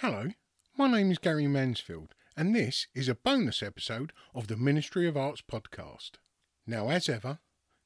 Hello, 0.00 0.28
my 0.76 0.88
name 0.88 1.10
is 1.10 1.16
Gary 1.16 1.46
Mansfield, 1.46 2.14
and 2.36 2.54
this 2.54 2.86
is 2.94 3.08
a 3.08 3.14
bonus 3.14 3.62
episode 3.62 4.12
of 4.34 4.46
the 4.46 4.54
Ministry 4.58 5.08
of 5.08 5.16
Arts 5.16 5.40
podcast. 5.40 6.16
Now, 6.66 6.90
as 6.90 7.08
ever, 7.08 7.38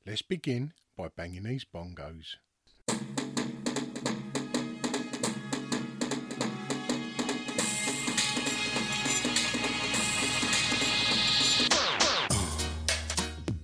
let's 0.05 0.21
begin 0.21 0.73
by 0.97 1.11
banging 1.17 1.45
these 1.45 1.65
bongos. 1.65 2.35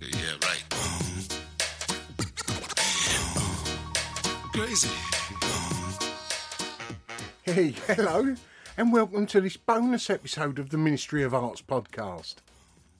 Yeah, 0.00 0.36
right. 0.44 0.62
Crazy. 4.52 5.15
Hey, 7.46 7.76
hello, 7.86 8.34
and 8.76 8.92
welcome 8.92 9.24
to 9.26 9.40
this 9.40 9.56
bonus 9.56 10.10
episode 10.10 10.58
of 10.58 10.70
the 10.70 10.78
Ministry 10.78 11.22
of 11.22 11.32
Arts 11.32 11.62
podcast. 11.62 12.34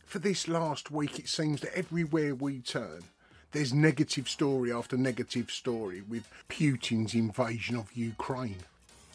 For 0.05 0.21
this 0.21 0.47
last 0.47 0.89
week, 0.89 1.19
it 1.19 1.29
seems 1.29 1.63
that 1.63 1.77
everywhere 1.77 2.33
we 2.33 2.61
turn, 2.61 3.03
there's 3.51 3.75
negative 3.75 4.29
story 4.29 4.73
after 4.73 4.97
negative 4.97 5.51
story 5.51 6.01
with 6.01 6.29
Putin's 6.49 7.13
invasion 7.13 7.75
of 7.75 7.97
Ukraine. 7.97 8.59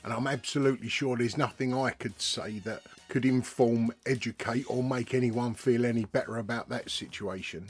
And 0.03 0.12
I'm 0.12 0.28
absolutely 0.28 0.90
sure 0.90 1.16
there's 1.16 1.38
nothing 1.38 1.74
I 1.74 1.92
could 1.92 2.19
say 2.19 2.59
that 2.66 2.81
could 3.08 3.24
inform, 3.24 3.94
educate, 4.06 4.66
or 4.68 4.84
make 4.84 5.13
anyone 5.13 5.53
feel 5.53 5.86
any 5.86 6.03
better 6.03 6.40
about 6.40 6.68
that 6.68 6.92
situation. 6.92 7.69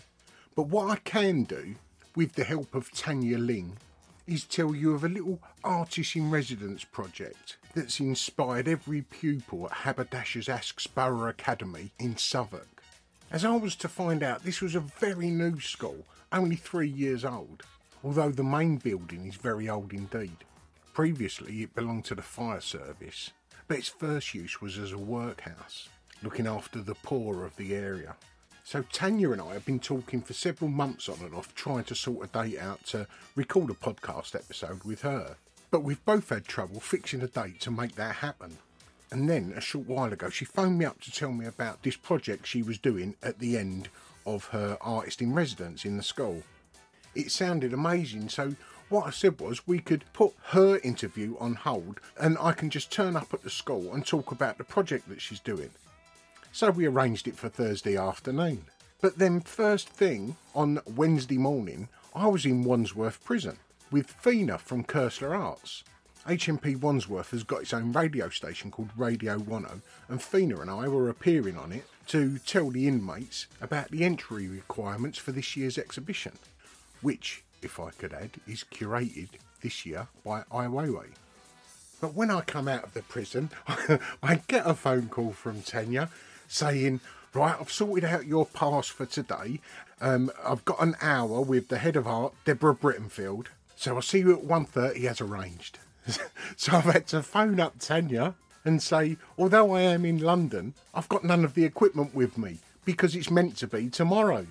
But 0.55 0.63
what 0.63 0.89
I 0.89 0.95
can 0.95 1.43
do, 1.43 1.75
with 2.16 2.33
the 2.33 2.43
help 2.43 2.73
of 2.73 2.91
Tanya 2.91 3.38
Ling, 3.38 3.78
is 4.27 4.43
tell 4.43 4.75
you 4.75 4.93
of 4.93 5.03
a 5.03 5.09
little 5.09 5.39
artist 5.63 6.15
in 6.15 6.29
residence 6.29 6.83
project 6.83 7.57
that's 7.75 7.99
inspired 7.99 8.67
every 8.67 9.01
pupil 9.01 9.65
at 9.65 9.71
Haberdashers 9.71 10.49
Aske's 10.49 10.87
Borough 10.87 11.29
Academy 11.29 11.91
in 11.99 12.17
Southwark. 12.17 12.83
As 13.31 13.45
I 13.45 13.55
was 13.55 13.75
to 13.77 13.87
find 13.87 14.23
out, 14.23 14.43
this 14.43 14.61
was 14.61 14.75
a 14.75 14.81
very 14.81 15.29
new 15.29 15.59
school, 15.59 16.05
only 16.31 16.55
three 16.55 16.89
years 16.89 17.23
old, 17.23 17.63
although 18.03 18.31
the 18.31 18.43
main 18.43 18.77
building 18.77 19.27
is 19.27 19.35
very 19.35 19.69
old 19.69 19.93
indeed. 19.93 20.37
Previously, 20.93 21.63
it 21.63 21.73
belonged 21.73 22.05
to 22.05 22.15
the 22.15 22.21
fire 22.21 22.59
service, 22.59 23.31
but 23.67 23.77
its 23.77 23.87
first 23.87 24.33
use 24.33 24.61
was 24.61 24.77
as 24.77 24.91
a 24.91 24.97
workhouse, 24.97 25.87
looking 26.21 26.47
after 26.47 26.81
the 26.81 26.95
poor 26.95 27.45
of 27.45 27.55
the 27.55 27.73
area. 27.73 28.15
So 28.71 28.85
Tanya 28.93 29.31
and 29.31 29.41
I 29.41 29.51
have 29.51 29.65
been 29.65 29.81
talking 29.81 30.21
for 30.21 30.31
several 30.31 30.71
months 30.71 31.09
on 31.09 31.17
and 31.19 31.35
off, 31.35 31.53
trying 31.55 31.83
to 31.83 31.93
sort 31.93 32.29
a 32.29 32.31
date 32.31 32.57
out 32.57 32.85
to 32.85 33.05
record 33.35 33.69
a 33.69 33.73
podcast 33.73 34.33
episode 34.33 34.85
with 34.85 35.01
her. 35.01 35.35
But 35.71 35.83
we've 35.83 36.05
both 36.05 36.29
had 36.29 36.45
trouble 36.45 36.79
fixing 36.79 37.21
a 37.21 37.27
date 37.27 37.59
to 37.59 37.69
make 37.69 37.95
that 37.95 38.15
happen. 38.15 38.59
And 39.11 39.29
then 39.29 39.51
a 39.57 39.59
short 39.59 39.87
while 39.87 40.13
ago, 40.13 40.29
she 40.29 40.45
phoned 40.45 40.77
me 40.77 40.85
up 40.85 41.01
to 41.01 41.11
tell 41.11 41.33
me 41.33 41.47
about 41.47 41.83
this 41.83 41.97
project 41.97 42.47
she 42.47 42.63
was 42.63 42.77
doing 42.77 43.15
at 43.21 43.39
the 43.39 43.57
end 43.57 43.89
of 44.25 44.45
her 44.45 44.77
artist 44.79 45.21
in 45.21 45.33
residence 45.33 45.83
in 45.83 45.97
the 45.97 46.01
school. 46.01 46.41
It 47.13 47.29
sounded 47.29 47.73
amazing, 47.73 48.29
so 48.29 48.55
what 48.87 49.05
I 49.05 49.09
said 49.09 49.41
was 49.41 49.67
we 49.67 49.79
could 49.79 50.05
put 50.13 50.31
her 50.51 50.77
interview 50.77 51.35
on 51.41 51.55
hold 51.55 51.99
and 52.17 52.37
I 52.39 52.53
can 52.53 52.69
just 52.69 52.89
turn 52.89 53.17
up 53.17 53.33
at 53.33 53.43
the 53.43 53.49
school 53.49 53.93
and 53.93 54.05
talk 54.05 54.31
about 54.31 54.57
the 54.57 54.63
project 54.63 55.09
that 55.09 55.19
she's 55.19 55.41
doing. 55.41 55.71
So 56.53 56.69
we 56.69 56.85
arranged 56.85 57.28
it 57.28 57.38
for 57.38 57.47
Thursday 57.47 57.95
afternoon. 57.95 58.66
But 59.00 59.17
then, 59.17 59.39
first 59.39 59.88
thing 59.89 60.35
on 60.53 60.79
Wednesday 60.85 61.38
morning, 61.38 61.88
I 62.13 62.28
was 62.28 62.45
in 62.45 62.63
Wandsworth 62.63 63.23
Prison 63.23 63.57
with 63.89 64.12
Fina 64.12 64.57
from 64.57 64.84
Koestler 64.84 65.38
Arts. 65.38 65.84
HMP 66.28 66.79
Wandsworth 66.79 67.31
has 67.31 67.44
got 67.44 67.61
its 67.61 67.73
own 67.73 67.94
radio 67.94 68.29
station 68.29 68.69
called 68.69 68.90
Radio 68.95 69.40
10, 69.40 69.81
and 70.09 70.22
Fina 70.22 70.59
and 70.59 70.69
I 70.69 70.88
were 70.88 71.09
appearing 71.09 71.57
on 71.57 71.72
it 71.72 71.85
to 72.07 72.38
tell 72.40 72.69
the 72.69 72.88
inmates 72.88 73.47
about 73.59 73.90
the 73.90 74.03
entry 74.03 74.47
requirements 74.47 75.17
for 75.17 75.31
this 75.31 75.56
year's 75.56 75.78
exhibition, 75.78 76.34
which, 77.01 77.44
if 77.61 77.79
I 77.79 77.90
could 77.91 78.13
add, 78.13 78.31
is 78.45 78.66
curated 78.72 79.29
this 79.61 79.85
year 79.85 80.09
by 80.23 80.44
Ai 80.51 80.67
Weiwei. 80.67 81.07
But 82.01 82.13
when 82.13 82.29
I 82.29 82.41
come 82.41 82.67
out 82.67 82.84
of 82.84 82.94
the 82.94 83.03
prison, 83.03 83.50
I 84.22 84.41
get 84.47 84.67
a 84.67 84.73
phone 84.73 85.07
call 85.07 85.31
from 85.31 85.61
Tanya 85.61 86.09
saying, 86.51 87.00
Right, 87.34 87.56
I've 87.59 87.72
sorted 87.72 88.03
out 88.03 88.25
your 88.25 88.45
pass 88.45 88.88
for 88.88 89.06
today. 89.06 89.62
Um, 90.01 90.31
I've 90.44 90.66
got 90.66 90.81
an 90.81 90.95
hour 91.01 91.39
with 91.39 91.69
the 91.69 91.78
head 91.78 91.95
of 91.95 92.06
art, 92.06 92.34
Deborah 92.44 92.75
Brittenfield. 92.75 93.47
So 93.78 93.95
I'll 93.95 94.01
see 94.01 94.19
you 94.19 94.34
at 94.34 94.44
1.30 94.44 95.06
as 95.06 95.22
arranged. 95.22 95.79
so 96.57 96.75
I've 96.75 96.84
had 96.84 97.07
to 97.07 97.23
phone 97.23 97.59
up 97.59 97.79
Tanya 97.79 98.35
and 98.66 98.84
say, 98.84 99.17
although 99.38 99.73
I 99.73 99.81
am 99.81 100.03
in 100.03 100.17
London, 100.17 100.73
I've 100.94 101.07
got 101.07 101.23
none 101.23 101.45
of 101.45 101.53
the 101.53 101.63
equipment 101.63 102.13
with 102.13 102.38
me 102.38 102.59
because 102.84 103.16
it's 103.16 103.31
meant 103.31 103.56
to 103.57 103.67
be 103.67 103.90
tomorrow. 103.90 104.45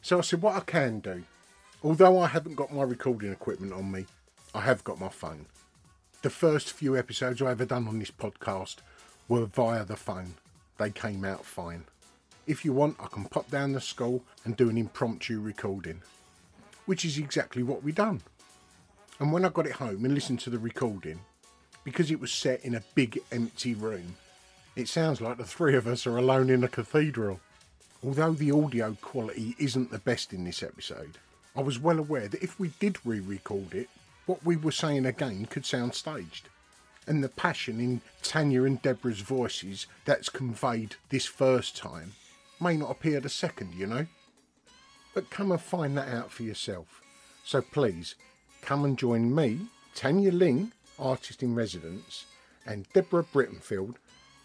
So 0.00 0.18
I 0.18 0.20
said, 0.22 0.40
what 0.40 0.56
I 0.56 0.60
can 0.60 1.00
do, 1.00 1.24
although 1.84 2.18
I 2.18 2.28
haven't 2.28 2.56
got 2.56 2.72
my 2.72 2.82
recording 2.82 3.30
equipment 3.30 3.74
on 3.74 3.92
me, 3.92 4.06
I 4.54 4.62
have 4.62 4.84
got 4.84 4.98
my 4.98 5.10
phone. 5.10 5.46
The 6.22 6.30
first 6.30 6.72
few 6.72 6.96
episodes 6.96 7.42
I 7.42 7.50
ever 7.50 7.66
done 7.66 7.86
on 7.86 7.98
this 7.98 8.10
podcast 8.10 8.76
were 9.28 9.44
via 9.44 9.84
the 9.84 9.96
phone. 9.96 10.34
They 10.80 10.88
came 10.88 11.26
out 11.26 11.44
fine. 11.44 11.84
If 12.46 12.64
you 12.64 12.72
want, 12.72 12.96
I 12.98 13.06
can 13.08 13.26
pop 13.26 13.50
down 13.50 13.72
the 13.72 13.82
school 13.82 14.24
and 14.46 14.56
do 14.56 14.70
an 14.70 14.78
impromptu 14.78 15.38
recording, 15.38 16.00
which 16.86 17.04
is 17.04 17.18
exactly 17.18 17.62
what 17.62 17.82
we 17.82 17.92
done. 17.92 18.22
And 19.18 19.30
when 19.30 19.44
I 19.44 19.50
got 19.50 19.66
it 19.66 19.72
home 19.72 20.06
and 20.06 20.14
listened 20.14 20.40
to 20.40 20.48
the 20.48 20.58
recording, 20.58 21.20
because 21.84 22.10
it 22.10 22.18
was 22.18 22.32
set 22.32 22.64
in 22.64 22.74
a 22.74 22.82
big 22.94 23.18
empty 23.30 23.74
room, 23.74 24.16
it 24.74 24.88
sounds 24.88 25.20
like 25.20 25.36
the 25.36 25.44
three 25.44 25.76
of 25.76 25.86
us 25.86 26.06
are 26.06 26.16
alone 26.16 26.48
in 26.48 26.64
a 26.64 26.68
cathedral. 26.68 27.40
Although 28.02 28.32
the 28.32 28.50
audio 28.50 28.96
quality 29.02 29.56
isn't 29.58 29.90
the 29.90 29.98
best 29.98 30.32
in 30.32 30.44
this 30.44 30.62
episode, 30.62 31.18
I 31.54 31.60
was 31.60 31.78
well 31.78 31.98
aware 31.98 32.28
that 32.28 32.42
if 32.42 32.58
we 32.58 32.68
did 32.80 32.96
re 33.04 33.20
record 33.20 33.74
it, 33.74 33.90
what 34.24 34.42
we 34.46 34.56
were 34.56 34.72
saying 34.72 35.04
again 35.04 35.44
could 35.44 35.66
sound 35.66 35.92
staged. 35.92 36.48
And 37.10 37.24
the 37.24 37.28
passion 37.28 37.80
in 37.80 38.02
Tanya 38.22 38.62
and 38.62 38.80
Deborah's 38.80 39.18
voices 39.18 39.88
that's 40.04 40.28
conveyed 40.28 40.94
this 41.08 41.26
first 41.26 41.76
time 41.76 42.12
may 42.60 42.76
not 42.76 42.92
appear 42.92 43.18
the 43.18 43.28
second, 43.28 43.74
you 43.74 43.88
know? 43.88 44.06
But 45.12 45.28
come 45.28 45.50
and 45.50 45.60
find 45.60 45.98
that 45.98 46.06
out 46.06 46.30
for 46.30 46.44
yourself. 46.44 47.02
So 47.44 47.62
please, 47.62 48.14
come 48.62 48.84
and 48.84 48.96
join 48.96 49.34
me 49.34 49.58
Tanya 49.96 50.30
Ling, 50.30 50.70
artist 51.00 51.42
in 51.42 51.52
residence, 51.56 52.26
and 52.64 52.86
Deborah 52.92 53.24
Brittenfield, 53.24 53.96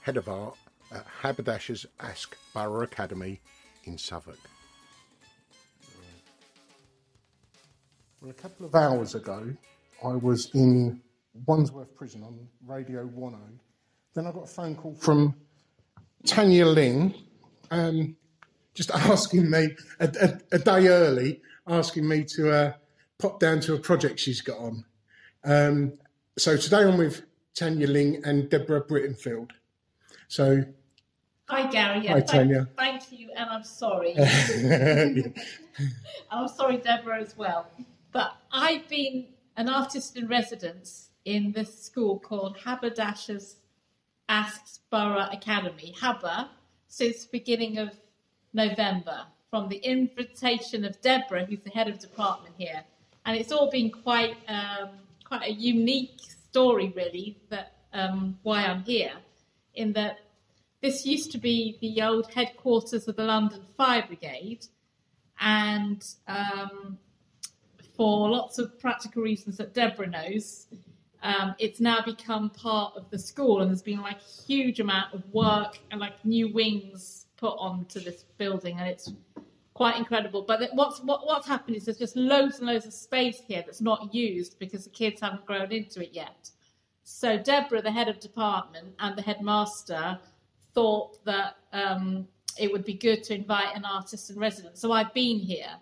head 0.02 0.18
of 0.18 0.28
art 0.28 0.58
at 0.92 1.06
Haberdashers 1.22 1.86
Aske's 2.00 2.40
Borough 2.52 2.82
Academy 2.82 3.42
in 3.84 4.00
Southwark. 4.00 4.40
Well, 8.22 8.32
a 8.32 8.34
couple 8.34 8.66
of 8.66 8.74
hours 8.74 9.14
ago, 9.14 9.54
I 10.04 10.16
was 10.16 10.50
in 10.56 11.00
Wandsworth 11.46 11.96
Prison 11.96 12.24
on 12.24 12.48
Radio 12.66 13.08
10. 13.08 13.60
Then 14.14 14.28
I 14.28 14.32
got 14.32 14.44
a 14.44 14.48
phone 14.48 14.76
call 14.76 14.96
from 14.96 15.36
Tanya 16.26 16.66
Ling, 16.66 17.14
um, 17.72 18.16
just 18.74 18.92
asking 18.94 19.50
me 19.50 19.70
a, 20.00 20.10
a, 20.22 20.56
a, 20.56 20.60
day 20.60 20.88
early, 20.88 21.42
asking 21.68 22.08
me 22.08 22.24
to 22.36 22.52
uh, 22.52 22.74
pop 23.18 23.40
down 23.40 23.60
to 23.62 23.74
a 23.74 23.80
project 23.80 24.20
she's 24.20 24.42
got 24.42 24.58
on. 24.58 24.86
Um, 25.44 25.94
so 26.38 26.58
today 26.58 26.84
I'm 26.84 26.98
with 26.98 27.24
Tanya 27.54 27.88
Ling 27.88 28.22
and 28.24 28.50
Deborah 28.50 28.84
Brittenfield. 28.84 29.52
So 30.28 30.64
Hi, 31.48 31.70
Gary. 31.70 32.04
Yeah, 32.04 32.14
Hi, 32.14 32.22
thank, 32.22 32.28
Tanya. 32.28 32.68
Thank 32.76 33.12
you, 33.12 33.30
and 33.36 33.50
I'm 33.50 33.64
sorry. 33.64 34.16
I'm 36.32 36.48
sorry, 36.48 36.78
Deborah, 36.78 37.22
as 37.22 37.38
well. 37.38 37.68
But 38.12 38.36
I've 38.52 38.88
been 38.88 39.28
an 39.56 39.70
artist 39.70 40.18
in 40.18 40.28
residence 40.28 41.05
in 41.25 41.51
this 41.51 41.83
school 41.83 42.19
called 42.19 42.57
Haberdashers 42.57 43.57
Aske's 44.30 44.80
Borough 44.89 45.27
Academy, 45.31 45.94
Haber, 46.01 46.48
since 46.88 47.25
beginning 47.25 47.77
of 47.77 47.89
November, 48.54 49.25
from 49.50 49.68
the 49.69 49.77
invitation 49.77 50.86
of 50.86 51.00
Deborah, 51.01 51.45
who's 51.45 51.60
the 51.62 51.69
head 51.69 51.88
of 51.88 52.00
department 52.00 52.56
here. 52.57 52.83
And 53.25 53.38
it's 53.38 53.51
all 53.51 53.69
been 53.69 53.92
quite 53.92 54.36
um, 54.48 54.89
quite 55.24 55.44
a 55.44 55.51
unique 55.51 56.19
story, 56.22 56.94
really, 56.95 57.38
that 57.50 57.74
um, 57.94 58.38
why 58.44 58.63
I'm 58.66 58.83
here, 58.83 59.13
in 59.74 59.94
that 59.94 60.19
this 60.81 61.06
used 61.06 61.31
to 61.31 61.38
be 61.39 61.77
the 61.81 62.01
old 62.04 62.31
headquarters 62.31 63.07
of 63.07 63.16
the 63.16 63.24
London 63.24 63.63
Fire 63.75 64.06
Brigade, 64.06 64.68
and 65.39 66.06
um, 66.27 66.98
for 67.95 68.30
lots 68.30 68.60
of 68.60 68.80
practical 68.80 69.24
reasons 69.24 69.57
that 69.57 69.74
Deborah 69.74 70.07
knows, 70.07 70.68
um, 71.25 71.56
it's 71.57 71.80
now 71.80 72.01
become 72.06 72.51
part 72.51 72.94
of 72.95 73.10
the 73.10 73.18
school, 73.18 73.62
and 73.62 73.72
there's 73.72 73.81
been 73.81 74.01
like 74.01 74.18
a 74.18 74.44
huge 74.45 74.80
amount 74.80 75.12
of 75.12 75.24
work 75.33 75.80
and 75.89 76.00
like 76.00 76.24
new 76.24 76.54
wings 76.54 77.25
put 77.36 77.56
onto 77.57 78.00
this 78.00 78.25
building, 78.38 78.77
and 78.77 78.88
it's 78.88 79.12
quite 79.74 79.98
incredible. 79.98 80.44
But 80.44 80.69
what's 80.74 81.00
what, 81.01 81.25
what's 81.25 81.48
happened 81.48 81.77
is 81.77 81.86
there's 81.86 81.98
just 81.98 82.16
loads 82.16 82.60
and 82.60 82.68
loads 82.68 82.86
of 82.86 82.94
space 82.94 83.42
here 83.48 83.63
that's 83.66 83.81
not 83.81 84.13
used 84.13 84.60
because 84.60 84.83
the 84.83 84.92
kids 84.92 85.19
haven't 85.19 85.48
grown 85.48 85.72
into 85.72 86.04
it 86.04 86.12
yet. 86.13 86.51
So 87.04 87.39
Deborah, 87.39 87.81
the 87.81 87.92
head 87.92 88.07
of 88.07 88.19
department, 88.19 88.94
and 89.00 89.18
the 89.18 89.24
headmaster 89.24 90.19
thought 90.75 91.25
that 91.25 91.56
um, 91.74 92.27
it 92.60 92.72
would 92.72 92.86
be 92.86 92.94
good 92.94 93.24
to 93.24 93.33
invite 93.33 93.75
an 93.75 93.83
artist 93.83 94.30
in 94.30 94.38
residence. 94.38 94.80
So 94.80 94.92
I've 94.92 95.13
been 95.16 95.39
here. 95.39 95.74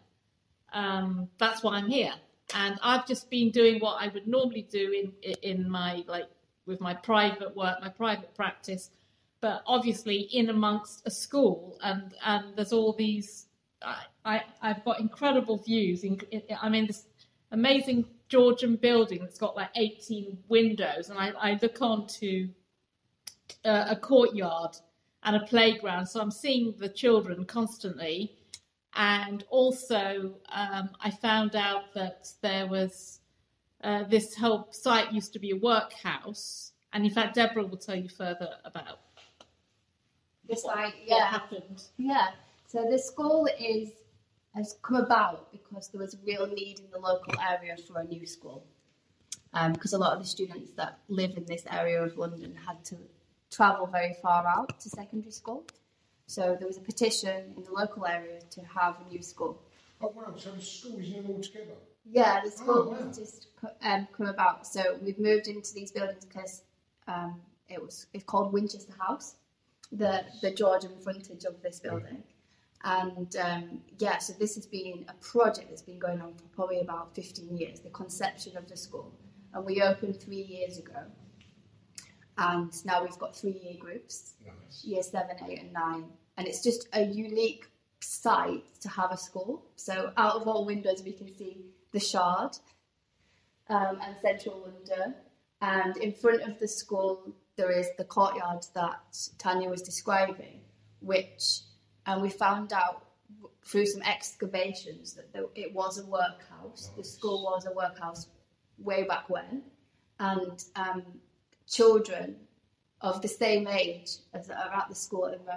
Um, 0.72 1.28
that's 1.38 1.64
why 1.64 1.76
I'm 1.76 1.88
here, 1.88 2.14
and 2.56 2.80
I've 2.82 3.08
just 3.08 3.30
been 3.30 3.52
doing 3.52 3.80
what 3.80 4.02
I 4.02 4.08
would 4.10 4.28
normally 4.28 4.68
do 4.70 4.92
in 4.92 5.34
in 5.42 5.70
my 5.70 6.04
like 6.08 6.30
with 6.66 6.80
my 6.80 6.94
private 6.94 7.56
work, 7.56 7.82
my 7.82 7.90
private 7.90 8.34
practice, 8.36 8.92
but 9.42 9.64
obviously 9.68 10.30
in 10.34 10.50
amongst 10.50 11.06
a 11.06 11.12
school, 11.12 11.78
and 11.84 12.14
and 12.26 12.56
there's 12.56 12.74
all 12.74 12.94
these. 12.94 13.48
I, 14.26 14.42
I 14.62 14.68
have 14.70 14.86
got 14.86 15.02
incredible 15.02 15.58
views. 15.58 16.06
In, 16.06 16.18
I'm 16.62 16.74
in 16.74 16.88
this 16.88 17.06
amazing 17.52 18.06
Georgian 18.30 18.78
building 18.78 19.20
that's 19.20 19.38
got 19.38 19.58
like 19.58 19.70
18 19.76 20.38
windows, 20.48 21.10
and 21.10 21.20
I, 21.20 21.34
I 21.38 21.60
look 21.62 21.82
onto 21.82 22.48
uh, 23.66 23.86
a 23.90 23.96
courtyard 23.96 24.78
and 25.24 25.36
a 25.36 25.42
playground. 25.42 26.08
So 26.08 26.22
I'm 26.22 26.32
seeing 26.32 26.76
the 26.78 26.90
children 26.90 27.46
constantly. 27.46 28.36
And 28.96 29.44
also, 29.50 30.36
um, 30.50 30.90
I 31.02 31.10
found 31.10 31.56
out 31.56 31.94
that 31.96 32.28
there 32.42 32.68
was 32.68 33.20
uh, 33.84 34.04
this 34.04 34.36
whole 34.36 34.68
site 34.72 35.12
used 35.12 35.34
to 35.34 35.40
be 35.40 35.52
a 35.52 35.56
workhouse. 35.56 36.72
And 36.94 37.04
in 37.06 37.12
fact, 37.12 37.36
Deborah 37.36 37.66
will 37.66 37.78
tell 37.78 37.96
you 37.96 38.08
further 38.10 38.50
about 38.66 39.00
this 40.48 40.64
what, 40.64 40.76
site. 40.76 40.94
what 41.08 41.18
Yeah, 41.18 41.28
happened. 41.28 41.84
yeah. 41.98 42.28
So 42.68 42.88
the 42.90 43.00
school 43.00 43.48
is 43.60 43.90
has 44.56 44.78
come 44.84 44.98
about 44.98 45.52
because 45.52 45.88
there 45.90 46.00
was 46.00 46.14
a 46.14 46.18
real 46.26 46.46
need 46.46 46.80
in 46.80 46.86
the 46.92 47.00
local 47.00 47.34
area 47.42 47.76
for 47.88 48.00
a 48.00 48.04
new 48.04 48.26
school. 48.28 48.64
Because 49.72 49.94
a 49.94 49.98
lot 49.98 50.14
of 50.14 50.20
the 50.20 50.28
students 50.28 50.72
that 50.78 51.00
live 51.08 51.36
in 51.38 51.46
this 51.46 51.64
area 51.72 52.04
of 52.04 52.18
London 52.18 52.56
had 52.56 52.84
to 52.86 52.98
travel 53.52 53.88
very 53.88 54.16
far 54.22 54.46
out 54.48 54.80
to 54.80 54.90
secondary 54.90 55.32
school. 55.32 55.66
So 56.34 56.56
there 56.58 56.68
was 56.68 56.78
a 56.78 56.82
petition 56.82 57.54
in 57.56 57.64
the 57.64 57.72
local 57.72 58.06
area 58.08 58.40
to 58.56 58.62
have 58.62 58.96
a 59.06 59.10
new 59.14 59.22
school. 59.22 59.62
Oh 60.02 60.12
wow! 60.16 60.34
So 60.36 60.50
the 60.52 60.62
school 60.62 60.98
is 61.00 61.10
new 61.10 61.24
altogether. 61.36 61.76
Yeah, 62.10 62.42
the 62.44 62.50
school 62.52 62.88
Oh, 62.88 62.90
wow. 62.92 63.06
has 63.08 63.18
just 63.18 63.48
um, 63.84 64.08
come 64.18 64.26
about. 64.28 64.66
So 64.66 64.82
we've 65.04 65.20
moved 65.20 65.48
into 65.48 65.74
these 65.74 65.92
buildings 65.92 66.26
because 66.26 66.64
um, 67.08 67.40
it 67.70 67.80
was 67.82 68.08
it's 68.14 68.24
called 68.24 68.52
Winchester 68.52 68.94
House, 69.00 69.36
the 69.92 70.26
the 70.42 70.52
Georgian 70.52 70.98
frontage 71.04 71.44
of 71.46 71.62
this 71.62 71.80
building. 71.80 72.24
And 72.84 73.34
um, 73.38 73.82
yeah, 74.00 74.18
so 74.18 74.34
this 74.34 74.56
has 74.56 74.66
been 74.66 75.06
a 75.08 75.14
project 75.24 75.70
that's 75.70 75.84
been 75.84 76.00
going 76.00 76.20
on 76.20 76.34
for 76.34 76.44
probably 76.54 76.82
about 76.82 77.16
15 77.16 77.56
years, 77.58 77.80
the 77.80 77.90
conception 77.92 78.58
of 78.58 78.68
the 78.68 78.76
school. 78.76 79.14
And 79.54 79.64
we 79.66 79.82
opened 79.82 80.20
three 80.20 80.42
years 80.42 80.80
ago. 80.80 81.00
And 82.38 82.74
now 82.86 83.04
we've 83.04 83.18
got 83.20 83.36
three 83.36 83.58
year 83.64 83.76
groups, 83.80 84.34
year 84.84 85.04
seven, 85.04 85.38
eight, 85.48 85.60
and 85.62 85.72
nine. 85.72 86.06
And 86.38 86.48
it's 86.48 86.64
just 86.64 86.88
a 86.94 87.04
unique 87.04 87.66
site 88.00 88.64
to 88.82 88.90
have 88.90 89.12
a 89.12 89.18
school. 89.18 89.66
So 89.76 90.12
out 90.18 90.36
of 90.36 90.48
all 90.48 90.66
windows, 90.66 91.04
we 91.04 91.14
can 91.14 91.34
see 91.36 91.66
the 91.92 92.00
Shard 92.00 92.58
um, 93.70 94.00
and 94.02 94.16
central 94.22 94.62
London. 94.62 95.16
And 95.62 95.96
in 95.98 96.12
front 96.12 96.42
of 96.42 96.60
the 96.60 96.68
school, 96.68 97.34
there 97.56 97.72
is 97.72 97.88
the 97.98 98.04
courtyard 98.04 98.66
that 98.74 99.00
Tanya 99.38 99.70
was 99.70 99.82
describing, 99.82 100.62
which, 101.00 101.62
and 102.06 102.22
we 102.22 102.30
found 102.30 102.74
out 102.74 103.06
through 103.64 103.86
some 103.86 104.02
excavations 104.02 105.14
that 105.14 105.32
there, 105.32 105.46
it 105.56 105.74
was 105.74 106.00
a 106.00 106.06
workhouse. 106.06 106.90
The 106.98 107.04
school 107.04 107.44
was 107.44 107.66
a 107.66 107.72
workhouse 107.72 108.28
way 108.78 109.04
back 109.04 109.30
when. 109.30 109.64
And 110.20 110.64
um, 110.76 111.04
children 111.68 112.36
of 113.02 113.22
the 113.22 113.28
same 113.28 113.68
age 113.68 114.10
as 114.34 114.50
are 114.50 114.74
at 114.74 114.88
the 114.90 114.96
school 114.96 115.28
at 115.28 115.46
the 115.46 115.52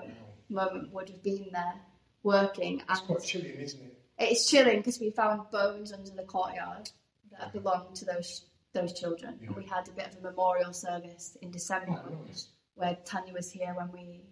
moment, 0.49 0.75
moment 0.75 0.93
would 0.95 1.09
have 1.11 1.23
been 1.23 1.49
there 1.53 1.75
working. 2.23 2.81
It's 2.89 2.99
and 3.01 3.07
quite 3.09 3.23
chilling, 3.23 3.53
isn't 3.61 3.81
it? 3.83 3.93
it's 4.19 4.49
chilling 4.51 4.79
because 4.79 4.99
we 5.01 5.11
found 5.11 5.51
bones 5.51 5.93
under 5.93 6.11
the 6.11 6.23
courtyard 6.23 6.91
that 7.39 7.53
belonged 7.53 7.95
to 7.97 8.05
those 8.05 8.47
those 8.73 8.93
children. 8.93 9.39
And 9.47 9.57
we 9.57 9.65
had 9.65 9.89
a 9.89 9.93
bit 9.93 10.09
of 10.09 10.19
a 10.25 10.31
memorial 10.31 10.73
service 10.73 11.37
in 11.41 11.51
December 11.51 12.03
Oh, 12.07 12.15
nice. 12.27 12.49
where 12.75 12.97
Tanya 13.05 13.33
was 13.33 13.51
here 13.51 13.75
when 13.75 13.91
we 13.93 14.23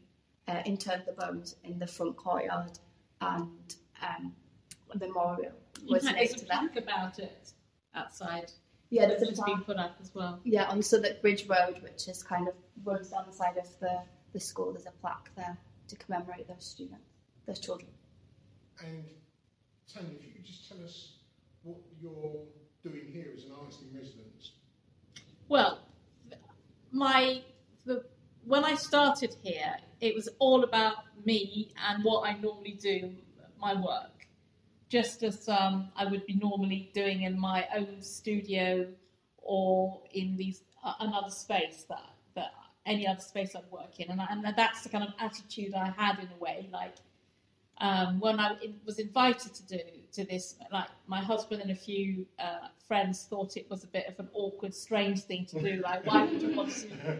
uh, 0.49 0.61
interred 0.67 1.05
the 1.07 1.13
bones 1.13 1.57
in 1.65 1.79
the 1.79 1.87
front 1.87 2.17
courtyard, 2.17 2.79
and 3.23 3.75
um, 4.03 4.33
a 4.93 4.99
memorial 4.99 5.53
was 5.89 6.05
fact, 6.05 6.17
made 6.19 6.31
to 6.31 6.45
them. 6.45 6.47
plaque 6.71 6.77
about 6.77 7.19
it 7.19 7.53
outside. 7.95 8.53
Yeah, 8.91 9.07
that's 9.07 9.21
there's 9.21 9.33
a 9.33 9.33
just 9.37 9.47
been 9.47 9.55
plaque. 9.57 9.67
put 9.67 9.77
up 9.79 9.97
as 10.03 10.15
well. 10.15 10.41
Yeah, 10.45 10.65
on 10.69 10.83
Southwark 10.83 11.23
Bridge 11.23 11.47
Road, 11.49 11.83
which 11.83 12.07
is 12.07 12.23
kind 12.23 12.47
of 12.49 12.55
runs 12.85 13.09
down 13.09 13.25
the 13.27 13.33
side 13.33 13.57
of 13.57 13.67
the, 13.81 13.99
the 14.35 14.41
school, 14.41 14.73
there's 14.73 14.87
a 14.87 14.91
plaque 15.01 15.31
there 15.37 15.57
to 15.89 15.97
commemorate 15.97 16.49
those 16.49 16.65
students, 16.65 17.05
those 17.47 17.61
children. 17.61 17.91
And 18.85 19.05
Tanya, 19.93 20.11
if 20.19 20.27
you 20.27 20.33
could 20.33 20.45
just 20.45 20.69
tell 20.69 20.83
us 20.85 21.13
what 21.63 21.77
you're 22.01 22.43
doing 22.83 23.07
here 23.13 23.33
as 23.37 23.45
an 23.45 23.53
artist 23.59 23.81
in 23.83 23.99
residence. 23.99 24.53
Well, 25.49 25.81
my 26.91 27.43
the 27.85 28.05
when 28.45 28.65
I 28.65 28.75
started 28.75 29.37
here, 29.43 29.77
it 30.01 30.15
was 30.15 30.29
all 30.39 30.65
about 30.65 30.97
me 31.25 31.73
and 31.89 32.05
what 32.05 32.29
I 32.29 32.37
normally 32.39 32.79
do, 32.81 33.13
my 33.59 33.75
work, 33.75 34.27
just 34.89 35.23
as 35.23 35.49
um, 35.49 35.89
I 35.97 36.05
would 36.05 36.27
be 36.27 36.35
normally 36.35 36.91
doing 36.95 37.23
in 37.23 37.41
my 37.41 37.67
own 37.75 38.03
studio 38.03 38.87
or 39.39 40.03
in 40.13 40.37
these 40.37 40.63
uh, 40.85 40.93
another 41.01 41.31
space 41.31 41.85
that 41.89 42.11
that 42.35 42.53
any 42.87 43.07
other 43.07 43.21
space 43.21 43.55
I 43.55 43.61
work 43.71 43.99
in, 43.99 44.11
and, 44.11 44.21
I, 44.21 44.27
and 44.31 44.45
that's 44.57 44.83
the 44.83 44.89
kind 44.89 45.05
of 45.05 45.15
attitude 45.19 45.75
I 45.75 45.91
had 45.97 46.19
in 46.19 46.29
a 46.37 46.43
way, 46.43 46.69
like. 46.73 46.97
Um, 47.79 48.21
when 48.21 48.39
I 48.39 48.57
was 48.87 49.01
invited 49.01 49.53
to 49.53 49.63
do 49.67 49.81
to 50.13 50.25
this, 50.25 50.55
like 50.71 50.87
my 51.09 51.21
husband 51.21 51.61
and 51.61 51.73
a 51.73 51.75
few 51.75 52.25
uh, 52.39 52.69
friends 52.87 53.27
thought 53.29 53.57
it 53.57 53.69
was 53.69 53.83
a 53.83 53.89
bit 53.89 54.07
of 54.07 54.17
an 54.21 54.29
awkward, 54.33 54.73
strange 54.73 55.23
thing 55.23 55.45
to 55.47 55.61
do. 55.61 55.83
Like, 55.83 56.07
why 56.07 56.25
would 56.25 56.41
you 56.41 56.55
want 56.55 56.71
to 56.71 57.19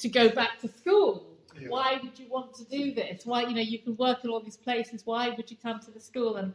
to 0.00 0.08
go 0.08 0.30
back 0.30 0.58
to 0.62 0.68
school? 0.68 1.26
Why 1.68 2.00
would 2.02 2.18
you 2.18 2.26
want 2.28 2.54
to 2.54 2.64
do 2.64 2.94
this? 2.94 3.26
Why, 3.26 3.42
you 3.42 3.54
know, 3.54 3.60
you 3.60 3.78
can 3.78 3.96
work 3.96 4.24
in 4.24 4.30
all 4.30 4.40
these 4.40 4.56
places. 4.56 5.04
Why 5.04 5.28
would 5.28 5.50
you 5.50 5.56
come 5.62 5.78
to 5.80 5.90
the 5.90 6.00
school? 6.00 6.36
And 6.36 6.54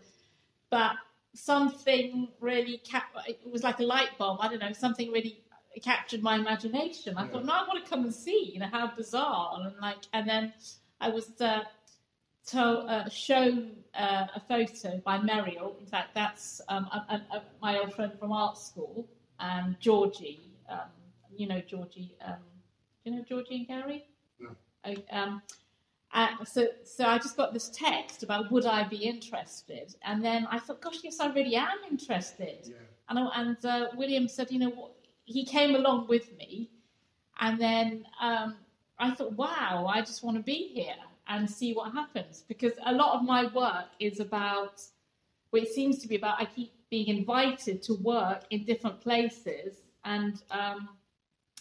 but 0.70 0.96
something 1.34 2.30
really 2.40 2.78
cap- 2.80 3.14
it 3.28 3.40
was 3.52 3.64
like 3.64 3.80
a 3.80 3.84
light 3.84 4.18
bulb. 4.18 4.40
I 4.42 4.48
don't 4.48 4.60
know, 4.60 4.74
something 4.74 5.12
really 5.12 5.42
captured 5.80 6.22
my 6.24 6.36
imagination. 6.36 7.18
I 7.18 7.28
thought, 7.28 7.46
no, 7.46 7.54
I 7.54 7.66
want 7.68 7.84
to 7.84 7.90
come 7.90 8.04
and 8.04 8.14
see, 8.14 8.52
you 8.54 8.60
know, 8.60 8.68
how 8.72 8.92
bizarre 8.96 9.60
and 9.64 9.74
like, 9.82 9.98
and 10.14 10.28
then 10.28 10.54
I 11.02 11.10
was 11.10 11.30
uh, 11.42 11.64
told, 12.46 12.90
uh, 12.90 13.10
shown 13.10 13.72
uh, 13.96 14.28
a 14.36 14.40
photo 14.40 14.98
by 15.06 15.18
Meriel. 15.20 15.76
In 15.80 15.86
fact, 15.86 16.16
that's 16.16 16.62
um, 16.70 16.86
a, 16.86 16.98
a, 17.10 17.38
a, 17.38 17.44
my 17.62 17.80
old 17.80 17.94
friend 17.94 18.12
from 18.20 18.32
art 18.32 18.58
school, 18.58 19.08
and 19.40 19.80
Georgie. 19.80 20.42
Um, 20.70 20.80
you 21.36 21.48
know 21.48 21.62
Georgie. 21.62 22.16
Um, 22.26 22.36
do 23.04 23.12
you 23.12 23.18
know 23.18 23.24
Georgie 23.24 23.58
and 23.58 23.68
Gary? 23.68 24.06
No. 24.40 24.50
I- 24.84 25.04
Um, 25.12 25.42
uh, 26.14 26.44
so, 26.46 26.70
so 26.86 27.06
I 27.06 27.18
just 27.18 27.36
got 27.36 27.54
this 27.54 27.70
text 27.74 28.24
about 28.24 28.50
would 28.52 28.66
I 28.66 28.88
be 28.88 28.96
interested, 28.98 29.94
and 30.04 30.24
then 30.24 30.48
I 30.50 30.58
thought, 30.58 30.82
gosh, 30.82 31.00
yes, 31.04 31.20
I 31.20 31.28
really 31.34 31.56
am 31.58 31.78
interested. 31.92 32.74
And, 33.10 33.20
I, 33.20 33.30
and 33.42 33.66
uh, 33.66 33.88
William 33.96 34.28
said, 34.28 34.50
you 34.50 34.60
know, 34.60 34.70
what? 34.70 34.92
He 35.28 35.44
came 35.44 35.76
along 35.76 36.08
with 36.08 36.36
me, 36.38 36.70
and 37.40 37.60
then 37.60 38.06
um, 38.20 38.56
I 38.98 39.12
thought, 39.12 39.34
wow, 39.34 39.86
I 39.94 40.00
just 40.00 40.24
want 40.24 40.38
to 40.38 40.44
be 40.44 40.70
here 40.74 40.96
and 41.28 41.50
see 41.50 41.74
what 41.74 41.92
happens 41.92 42.46
because 42.48 42.72
a 42.86 42.94
lot 42.94 43.14
of 43.14 43.24
my 43.24 43.46
work 43.54 43.88
is 44.00 44.22
about, 44.22 44.82
well, 45.52 45.62
it 45.62 45.68
seems 45.68 46.00
to 46.00 46.08
be 46.08 46.16
about. 46.16 46.40
I 46.40 46.46
keep 46.46 46.72
being 46.90 47.10
invited 47.10 47.84
to 47.84 47.96
work 47.96 48.44
in 48.52 48.64
different 48.64 49.02
places, 49.02 49.82
and 50.06 50.42
um, 50.50 50.90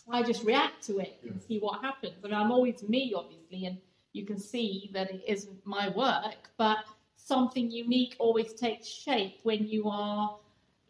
I 0.08 0.22
just 0.22 0.44
react 0.44 0.84
to 0.86 1.00
it 1.00 1.18
and 1.24 1.42
see 1.42 1.58
what 1.58 1.82
happens. 1.82 2.14
I 2.24 2.28
mean, 2.28 2.36
I'm 2.36 2.52
always 2.52 2.84
me, 2.84 3.14
obviously, 3.16 3.66
and 3.66 3.78
you 4.12 4.24
can 4.24 4.38
see 4.38 4.90
that 4.92 5.10
it 5.10 5.24
isn't 5.26 5.66
my 5.66 5.88
work, 5.88 6.50
but 6.56 6.78
something 7.16 7.68
unique 7.68 8.14
always 8.20 8.52
takes 8.52 8.86
shape 8.86 9.40
when 9.42 9.66
you 9.66 9.88
are 9.90 10.36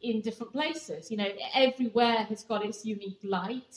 in 0.02 0.20
different 0.20 0.52
places. 0.52 1.10
You 1.10 1.16
know, 1.16 1.28
everywhere 1.54 2.24
has 2.24 2.44
got 2.44 2.64
its 2.64 2.84
unique 2.84 3.20
light. 3.22 3.76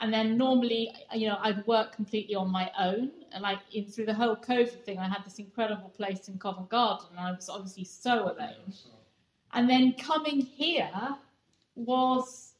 And 0.00 0.12
then 0.12 0.38
normally, 0.38 0.94
you 1.12 1.26
know, 1.26 1.38
I'd 1.40 1.66
work 1.66 1.92
completely 1.92 2.36
on 2.36 2.50
my 2.50 2.70
own. 2.78 3.10
And 3.32 3.42
like 3.42 3.58
in 3.72 3.86
through 3.86 4.06
the 4.06 4.14
whole 4.14 4.36
COVID 4.36 4.84
thing, 4.84 4.98
I 4.98 5.08
had 5.08 5.24
this 5.24 5.40
incredible 5.40 5.88
place 5.88 6.28
in 6.28 6.38
Covent 6.38 6.68
Garden, 6.68 7.08
and 7.10 7.20
I 7.20 7.32
was 7.32 7.48
obviously 7.48 7.84
so 7.84 8.24
alone. 8.32 8.72
And 9.52 9.68
then 9.68 9.94
coming 9.94 10.40
here 10.40 11.16
was, 11.74 12.54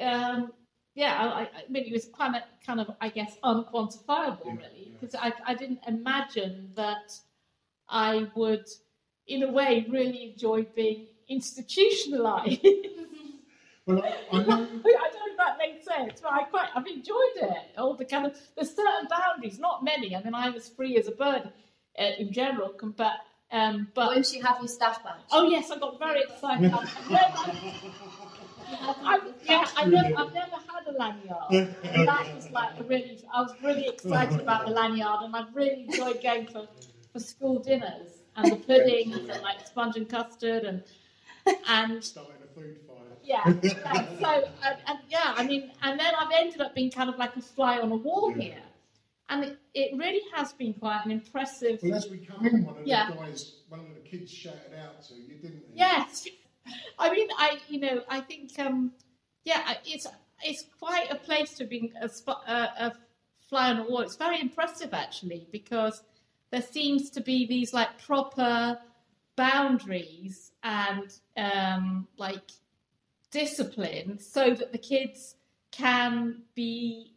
um, 0.00 0.52
yeah, 0.94 1.14
I, 1.20 1.42
I 1.42 1.48
mean, 1.68 1.84
it 1.84 1.92
was 1.92 2.06
kind 2.06 2.34
of, 2.34 2.42
kind 2.66 2.80
of, 2.80 2.90
I 3.00 3.08
guess, 3.08 3.36
unquantifiable, 3.44 4.46
really, 4.46 4.92
because 4.98 5.14
I, 5.14 5.32
I 5.46 5.54
didn't 5.54 5.80
imagine 5.86 6.72
that 6.74 7.16
I 7.88 8.28
would, 8.34 8.66
in 9.28 9.44
a 9.44 9.52
way, 9.52 9.86
really 9.88 10.32
enjoy 10.32 10.66
being 10.74 11.06
institutionalized. 11.28 12.66
Well, 13.88 14.02
I, 14.04 14.08
I 14.08 14.38
I 14.40 14.42
don't 14.42 14.68
know 14.68 14.68
if 15.30 15.36
that 15.38 15.56
makes 15.58 15.86
sense, 15.86 16.20
but 16.20 16.30
I 16.30 16.42
quite, 16.44 16.68
I've 16.74 16.86
enjoyed 16.86 17.36
it. 17.36 17.58
All 17.78 17.94
the 17.94 18.04
kind 18.04 18.26
of, 18.26 18.38
there's 18.54 18.68
certain 18.68 19.08
boundaries, 19.08 19.58
not 19.58 19.82
many. 19.82 20.14
I 20.14 20.22
mean, 20.22 20.34
I 20.34 20.50
was 20.50 20.68
free 20.68 20.98
as 20.98 21.08
a 21.08 21.12
bird 21.12 21.50
uh, 21.98 22.10
in 22.18 22.30
general, 22.30 22.68
com- 22.68 22.94
but, 22.94 23.14
um, 23.50 23.88
but. 23.94 24.08
Once 24.08 24.34
you 24.34 24.42
have 24.42 24.58
your 24.58 24.68
staff 24.68 25.02
badge. 25.02 25.14
Oh 25.32 25.48
yes, 25.48 25.70
I 25.70 25.78
got 25.78 25.98
very 25.98 26.20
excited. 26.20 26.70
I've 26.70 27.10
never, 27.10 27.24
I, 28.70 29.20
yeah, 29.44 29.66
I 29.74 29.84
never, 29.86 30.18
I've 30.18 30.34
never 30.34 30.56
had 30.56 30.86
a 30.86 30.92
lanyard. 30.92 31.74
And 31.84 32.06
that 32.06 32.34
was 32.34 32.50
like 32.50 32.78
a 32.78 32.82
really, 32.84 33.24
I 33.32 33.40
was 33.40 33.54
really 33.64 33.88
excited 33.88 34.38
about 34.38 34.66
the 34.66 34.72
lanyard, 34.72 35.22
and 35.22 35.34
I've 35.34 35.56
really 35.56 35.86
enjoyed 35.88 36.22
going 36.22 36.46
for, 36.46 36.68
for 37.10 37.20
school 37.20 37.58
dinners 37.60 38.18
and 38.36 38.52
the 38.52 38.56
puddings 38.56 39.16
and 39.16 39.42
like 39.42 39.66
sponge 39.66 39.96
and 39.96 40.08
custard 40.08 40.64
and 40.64 40.82
and 41.68 42.04
Starting 42.04 42.42
a 42.42 42.46
food 42.54 42.76
fire. 42.86 43.18
yeah, 43.22 43.54
yeah. 43.62 44.06
So 44.20 44.26
and, 44.64 44.76
and 44.86 44.98
yeah, 45.08 45.34
I 45.36 45.44
mean, 45.44 45.70
and 45.82 45.98
then 45.98 46.12
I've 46.18 46.30
ended 46.38 46.60
up 46.60 46.74
being 46.74 46.90
kind 46.90 47.08
of 47.10 47.18
like 47.18 47.36
a 47.36 47.40
fly 47.42 47.78
on 47.78 47.90
a 47.92 47.96
wall 47.96 48.32
here, 48.38 48.62
and 49.28 49.44
it, 49.44 49.58
it 49.74 49.96
really 49.96 50.22
has 50.34 50.52
been 50.52 50.74
quite 50.74 51.02
an 51.04 51.10
impressive. 51.10 51.80
Well, 51.82 51.94
as 51.94 52.08
we 52.10 52.18
come 52.18 52.46
in, 52.46 52.62
one 52.64 52.74
of 52.76 52.80
Yeah. 52.84 53.06
the 53.08 53.14
guys, 53.14 53.46
one 53.68 53.80
of 53.80 53.92
the 53.94 54.00
kids 54.00 54.30
shouted 54.30 54.72
out 54.74 55.02
to 55.08 55.14
you, 55.14 55.36
didn't 55.40 55.62
he? 55.66 55.72
Yes, 55.74 56.26
I 56.98 57.10
mean, 57.10 57.28
I 57.38 57.58
you 57.68 57.80
know, 57.80 58.02
I 58.08 58.20
think 58.20 58.58
um, 58.58 58.92
yeah, 59.44 59.74
it's 59.84 60.06
it's 60.42 60.64
quite 60.78 61.10
a 61.10 61.16
place 61.16 61.54
to 61.54 61.64
be 61.64 61.92
a, 62.00 62.08
a, 62.26 62.52
a 62.86 62.92
fly 63.48 63.70
on 63.70 63.78
a 63.78 63.84
wall. 63.84 64.00
It's 64.00 64.16
very 64.16 64.40
impressive 64.40 64.92
actually 64.94 65.46
because 65.50 66.02
there 66.50 66.62
seems 66.62 67.10
to 67.10 67.20
be 67.20 67.46
these 67.46 67.72
like 67.72 67.98
proper 67.98 68.78
boundaries 69.38 70.52
and 70.62 71.08
um, 71.36 72.06
like 72.18 72.50
discipline 73.30 74.18
so 74.18 74.54
that 74.54 74.72
the 74.72 74.78
kids 74.78 75.36
can 75.70 76.42
be 76.54 77.12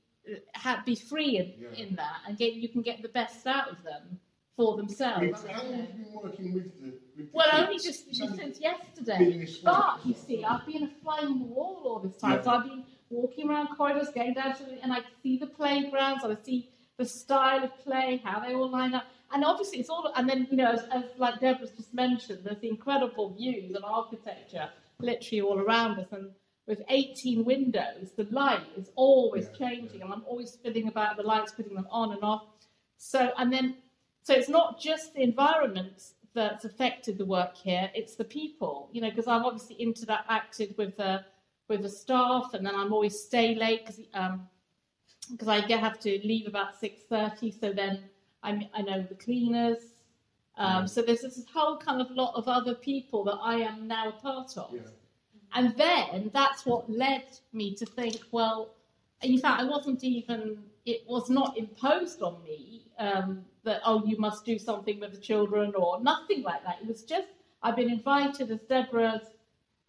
ha- 0.55 0.83
be 0.85 0.95
free 0.95 1.37
in, 1.37 1.47
in 1.87 1.95
that 1.95 2.17
and 2.27 2.37
get 2.37 2.53
you 2.53 2.69
can 2.69 2.81
get 2.81 3.01
the 3.01 3.09
best 3.09 3.45
out 3.47 3.69
of 3.71 3.81
them 3.83 4.19
for 4.55 4.77
themselves. 4.77 5.43
How 5.49 5.63
long 5.63 5.73
have 5.73 5.89
you 5.97 6.03
been 6.05 6.13
working 6.13 6.53
with 6.53 6.79
the? 6.81 6.91
With 7.17 7.17
the 7.17 7.27
Well, 7.33 7.49
kids? 7.49 7.63
only 7.63 7.79
just 7.79 8.05
It's 8.09 8.35
since 8.35 8.59
yesterday. 8.59 9.47
But 9.63 9.99
you 10.05 10.13
see, 10.13 10.43
I've 10.43 10.65
been 10.65 10.83
a 10.83 10.91
fly 11.01 11.19
on 11.19 11.39
the 11.39 11.45
wall 11.45 11.81
all 11.85 11.99
this 11.99 12.17
time. 12.17 12.33
Yeah. 12.37 12.43
So 12.43 12.49
I've 12.51 12.65
been 12.65 12.83
walking 13.09 13.49
around 13.49 13.69
corridors, 13.75 14.09
going 14.13 14.33
down 14.33 14.55
to 14.57 14.63
the, 14.63 14.83
and 14.83 14.91
I 14.93 14.99
see 15.23 15.37
the 15.37 15.47
playgrounds, 15.47 16.23
I 16.23 16.35
see 16.43 16.69
the 16.97 17.05
style 17.05 17.63
of 17.63 17.75
play, 17.83 18.21
how 18.23 18.39
they 18.41 18.53
all 18.53 18.69
line 18.69 18.93
up, 18.93 19.05
and 19.33 19.43
obviously 19.43 19.79
it's 19.79 19.89
all. 19.89 20.11
And 20.15 20.29
then 20.29 20.47
you 20.49 20.57
know, 20.57 20.71
as, 20.71 20.83
as 20.91 21.03
like 21.17 21.39
Deborah's 21.39 21.71
just 21.71 21.93
mentioned, 21.93 22.39
there's 22.43 22.59
the 22.59 22.69
incredible 22.69 23.33
views 23.33 23.75
and 23.75 23.83
architecture 23.83 24.69
literally 24.99 25.41
all 25.41 25.59
around 25.59 25.99
us, 25.99 26.07
and 26.11 26.31
with 26.67 26.81
18 26.89 27.43
windows, 27.43 28.11
the 28.15 28.27
light 28.31 28.65
is 28.77 28.91
always 28.95 29.49
changing, 29.57 30.01
and 30.01 30.13
I'm 30.13 30.23
always 30.25 30.51
spinning 30.51 30.87
about 30.87 31.17
the 31.17 31.23
lights, 31.23 31.51
putting 31.51 31.75
them 31.75 31.87
on 31.89 32.13
and 32.13 32.23
off. 32.23 32.43
So, 32.97 33.31
and 33.37 33.51
then, 33.51 33.77
so 34.23 34.33
it's 34.33 34.49
not 34.49 34.79
just 34.79 35.13
the 35.13 35.21
environment 35.21 36.03
that's 36.33 36.63
affected 36.65 37.17
the 37.17 37.25
work 37.25 37.57
here; 37.57 37.89
it's 37.95 38.15
the 38.15 38.23
people. 38.23 38.89
You 38.91 39.01
know, 39.01 39.09
because 39.09 39.27
I'm 39.27 39.43
obviously 39.43 39.75
interacted 39.83 40.77
with 40.77 40.97
the 40.97 41.25
with 41.67 41.81
the 41.81 41.89
staff, 41.89 42.53
and 42.53 42.65
then 42.65 42.75
I'm 42.75 42.93
always 42.93 43.19
stay 43.19 43.55
late 43.55 43.85
because 43.85 44.01
um, 44.13 44.47
because 45.31 45.47
I 45.47 45.61
get, 45.61 45.79
have 45.79 45.99
to 46.01 46.19
leave 46.23 46.47
about 46.47 46.79
six 46.79 47.03
thirty. 47.09 47.51
So 47.51 47.73
then 47.73 48.03
I 48.43 48.69
I 48.73 48.81
know 48.81 49.01
the 49.03 49.15
cleaners. 49.15 49.81
Um, 50.57 50.87
So 50.87 51.01
there's 51.01 51.21
this 51.21 51.43
whole 51.53 51.77
kind 51.77 52.01
of 52.01 52.11
lot 52.11 52.35
of 52.35 52.47
other 52.47 52.75
people 52.75 53.23
that 53.25 53.39
I 53.41 53.55
am 53.69 53.87
now 53.87 54.09
a 54.09 54.11
part 54.11 54.57
of. 54.57 54.73
And 55.53 55.75
then 55.75 56.29
that's 56.33 56.65
what 56.65 56.89
led 56.89 57.25
me 57.51 57.75
to 57.75 57.85
think, 57.85 58.17
well, 58.31 58.69
in 59.21 59.37
fact, 59.37 59.61
I 59.61 59.65
wasn't 59.65 60.03
even, 60.03 60.63
it 60.85 61.01
was 61.07 61.29
not 61.29 61.57
imposed 61.57 62.21
on 62.21 62.41
me 62.43 62.83
um, 62.97 63.43
that, 63.63 63.81
oh, 63.85 64.03
you 64.05 64.17
must 64.17 64.45
do 64.45 64.57
something 64.57 64.99
with 64.99 65.11
the 65.11 65.19
children 65.19 65.73
or 65.75 66.01
nothing 66.01 66.41
like 66.43 66.63
that. 66.63 66.77
It 66.81 66.87
was 66.87 67.03
just, 67.03 67.27
I've 67.63 67.75
been 67.75 67.91
invited 67.91 68.49
as 68.49 68.61
Deborah's 68.61 69.27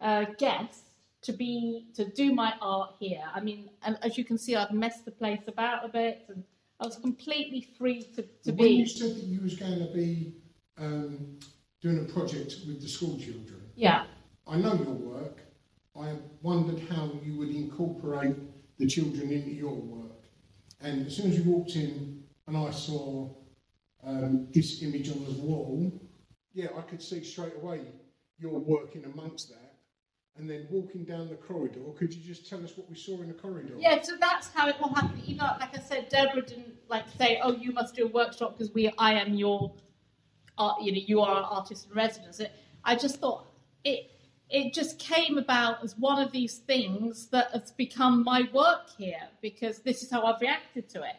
uh, 0.01 0.25
guest 0.37 0.81
to 1.21 1.31
be, 1.31 1.87
to 1.95 2.03
do 2.05 2.33
my 2.33 2.53
art 2.61 2.95
here. 2.99 3.23
I 3.33 3.39
mean, 3.39 3.69
and 3.85 3.97
as 4.01 4.17
you 4.17 4.25
can 4.25 4.37
see, 4.37 4.55
I've 4.55 4.71
messed 4.71 5.05
the 5.05 5.11
place 5.11 5.43
about 5.47 5.85
a 5.85 5.87
bit 5.87 6.25
and 6.27 6.43
I 6.83 6.85
was 6.87 6.97
completely 6.97 7.65
free 7.77 8.03
to, 8.15 8.23
to 8.23 8.51
when 8.51 8.57
be. 8.57 8.73
you 8.73 8.85
said 8.85 9.15
that 9.15 9.23
you 9.23 9.39
was 9.39 9.55
going 9.55 9.79
to 9.79 9.93
be 9.93 10.33
um, 10.77 11.39
doing 11.81 11.99
a 11.99 12.11
project 12.11 12.55
with 12.67 12.81
the 12.81 12.87
school 12.89 13.17
children, 13.17 13.61
Yeah. 13.75 14.05
I 14.45 14.57
know 14.57 14.73
your 14.73 14.93
work. 14.93 15.39
I 15.97 16.15
wondered 16.41 16.81
how 16.89 17.09
you 17.23 17.37
would 17.37 17.49
incorporate 17.49 18.35
the 18.77 18.87
children 18.87 19.31
into 19.31 19.51
your 19.51 19.75
work. 19.75 20.23
And 20.81 21.07
as 21.07 21.15
soon 21.15 21.31
as 21.31 21.37
you 21.37 21.49
walked 21.49 21.77
in 21.77 22.23
and 22.47 22.57
I 22.57 22.71
saw 22.71 23.29
um, 24.05 24.47
this 24.53 24.83
image 24.83 25.09
on 25.09 25.23
the 25.23 25.31
wall, 25.41 25.89
yeah, 26.53 26.67
I 26.77 26.81
could 26.81 27.01
see 27.01 27.23
straight 27.23 27.55
away 27.55 27.81
you're 28.37 28.59
working 28.59 29.05
amongst 29.05 29.49
that. 29.49 29.62
And 30.35 30.49
then 30.49 30.67
walking 30.71 31.03
down 31.03 31.29
the 31.29 31.35
corridor, 31.35 31.79
could 31.95 32.11
you 32.11 32.21
just 32.21 32.49
tell 32.49 32.63
us 32.63 32.75
what 32.75 32.89
we 32.89 32.95
saw 32.95 33.21
in 33.21 33.27
the 33.27 33.35
corridor? 33.35 33.75
Yeah, 33.77 34.01
so 34.01 34.13
that's 34.19 34.47
how 34.47 34.67
it 34.67 34.75
all 34.81 34.93
happened. 34.93 35.21
You 35.25 35.35
know, 35.35 35.49
like 35.59 35.77
I 35.77 35.81
said, 35.81 36.09
Deborah 36.09 36.41
didn't 36.41 36.73
like 36.89 37.05
say, 37.17 37.39
"Oh, 37.43 37.53
you 37.53 37.71
must 37.71 37.95
do 37.95 38.05
a 38.05 38.07
workshop 38.07 38.57
because 38.57 38.73
we, 38.73 38.91
I 38.97 39.13
am 39.13 39.35
your, 39.35 39.71
art, 40.57 40.81
you 40.81 40.91
know, 40.91 41.01
you 41.05 41.21
are 41.21 41.37
an 41.37 41.43
artist 41.43 41.87
in 41.87 41.95
residence." 41.95 42.39
It, 42.39 42.51
I 42.83 42.95
just 42.95 43.19
thought 43.19 43.45
it, 43.83 44.09
it 44.49 44.73
just 44.73 44.97
came 44.97 45.37
about 45.37 45.83
as 45.83 45.95
one 45.99 46.19
of 46.19 46.31
these 46.31 46.57
things 46.57 47.27
that 47.27 47.51
has 47.51 47.71
become 47.71 48.23
my 48.23 48.49
work 48.51 48.89
here 48.97 49.29
because 49.39 49.79
this 49.79 50.01
is 50.01 50.09
how 50.09 50.23
I've 50.23 50.41
reacted 50.41 50.89
to 50.89 51.03
it, 51.03 51.15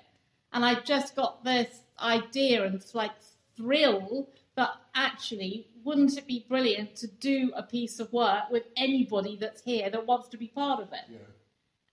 and 0.52 0.64
I 0.64 0.80
just 0.80 1.14
got 1.14 1.44
this 1.44 1.83
idea 2.00 2.64
and 2.64 2.85
like 2.94 3.12
thrill 3.56 4.28
that 4.56 4.70
actually 4.94 5.66
wouldn't 5.84 6.16
it 6.16 6.26
be 6.26 6.46
brilliant 6.49 6.96
to 6.96 7.06
do 7.06 7.52
a 7.54 7.62
piece 7.62 8.00
of 8.00 8.12
work 8.12 8.44
with 8.50 8.64
anybody 8.76 9.37
that's 9.40 9.62
here 9.62 9.90
that 9.90 10.06
wants 10.06 10.28
to 10.28 10.37
be 10.37 10.46
part 10.46 10.80
of 10.80 10.92
it 10.92 11.20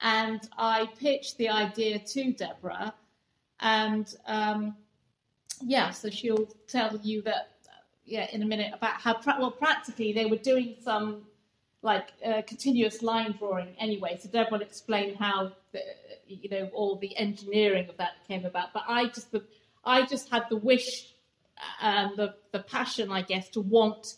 and 0.01 0.41
I 0.57 0.87
pitched 0.99 1.37
the 1.37 1.49
idea 1.49 1.99
to 1.99 2.33
Deborah, 2.33 2.93
and 3.59 4.13
um, 4.25 4.75
yeah, 5.61 5.91
so 5.91 6.09
she'll 6.09 6.47
tell 6.67 6.99
you 7.03 7.21
that 7.23 7.49
yeah 8.03 8.27
in 8.33 8.41
a 8.41 8.45
minute 8.45 8.73
about 8.73 8.99
how 8.99 9.13
pra- 9.13 9.37
well 9.39 9.51
practically 9.51 10.11
they 10.11 10.25
were 10.25 10.37
doing 10.37 10.75
some 10.83 11.21
like 11.83 12.09
uh, 12.25 12.41
continuous 12.47 13.01
line 13.03 13.35
drawing 13.37 13.69
anyway. 13.79 14.19
So 14.21 14.29
Deborah 14.29 14.57
will 14.57 14.61
explain 14.61 15.15
how 15.15 15.51
the, 15.71 15.81
you 16.27 16.49
know 16.49 16.69
all 16.73 16.95
the 16.95 17.15
engineering 17.15 17.87
of 17.87 17.97
that 17.97 18.13
came 18.27 18.45
about. 18.45 18.73
But 18.73 18.83
I 18.87 19.05
just 19.05 19.31
the, 19.31 19.43
I 19.85 20.05
just 20.05 20.29
had 20.29 20.45
the 20.49 20.57
wish 20.57 21.13
and 21.81 22.17
the 22.17 22.35
the 22.51 22.59
passion, 22.59 23.11
I 23.11 23.21
guess, 23.21 23.49
to 23.49 23.61
want 23.61 24.15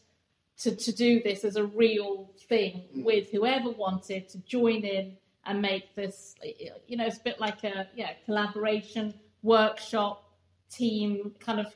to 0.60 0.76
to 0.76 0.92
do 0.92 1.22
this 1.22 1.44
as 1.44 1.56
a 1.56 1.66
real 1.66 2.30
thing 2.48 2.84
with 2.96 3.30
whoever 3.30 3.70
wanted 3.70 4.30
to 4.30 4.38
join 4.40 4.82
in 4.84 5.18
and 5.46 5.62
make 5.62 5.96
this. 5.96 6.36
You 6.88 6.98
know, 6.98 7.06
it's 7.06 7.18
a 7.18 7.24
bit 7.24 7.40
like 7.40 7.64
a 7.64 7.88
yeah 7.96 8.12
collaboration 8.26 9.14
workshop 9.42 10.24
team 10.70 11.34
kind 11.40 11.60
of 11.60 11.74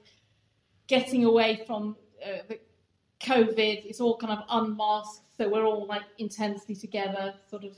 getting 0.88 1.26
away 1.26 1.64
from 1.68 1.96
uh, 2.26 2.40
the 2.48 2.60
COVID. 3.22 3.86
It's 3.86 4.00
all 4.00 4.18
kind 4.18 4.34
of 4.34 4.44
unmasked, 4.50 5.38
so 5.38 5.50
we're 5.50 5.66
all 5.66 5.86
like 5.86 6.04
intensely 6.18 6.76
together, 6.76 7.34
sort 7.50 7.64
of. 7.64 7.76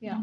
Yeah. 0.00 0.22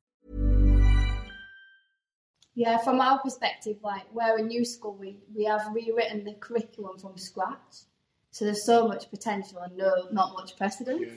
Yeah, 2.53 2.77
from 2.79 2.99
our 2.99 3.19
perspective, 3.19 3.77
like 3.81 4.03
we're 4.13 4.37
a 4.37 4.41
new 4.41 4.65
school, 4.65 4.95
we, 4.95 5.17
we 5.33 5.45
have 5.45 5.73
rewritten 5.73 6.25
the 6.25 6.33
curriculum 6.33 6.97
from 6.97 7.17
scratch. 7.17 7.85
So 8.31 8.45
there's 8.45 8.65
so 8.65 8.87
much 8.87 9.09
potential 9.09 9.59
and 9.59 9.75
no 9.77 10.07
not 10.11 10.33
much 10.33 10.57
precedent. 10.57 11.07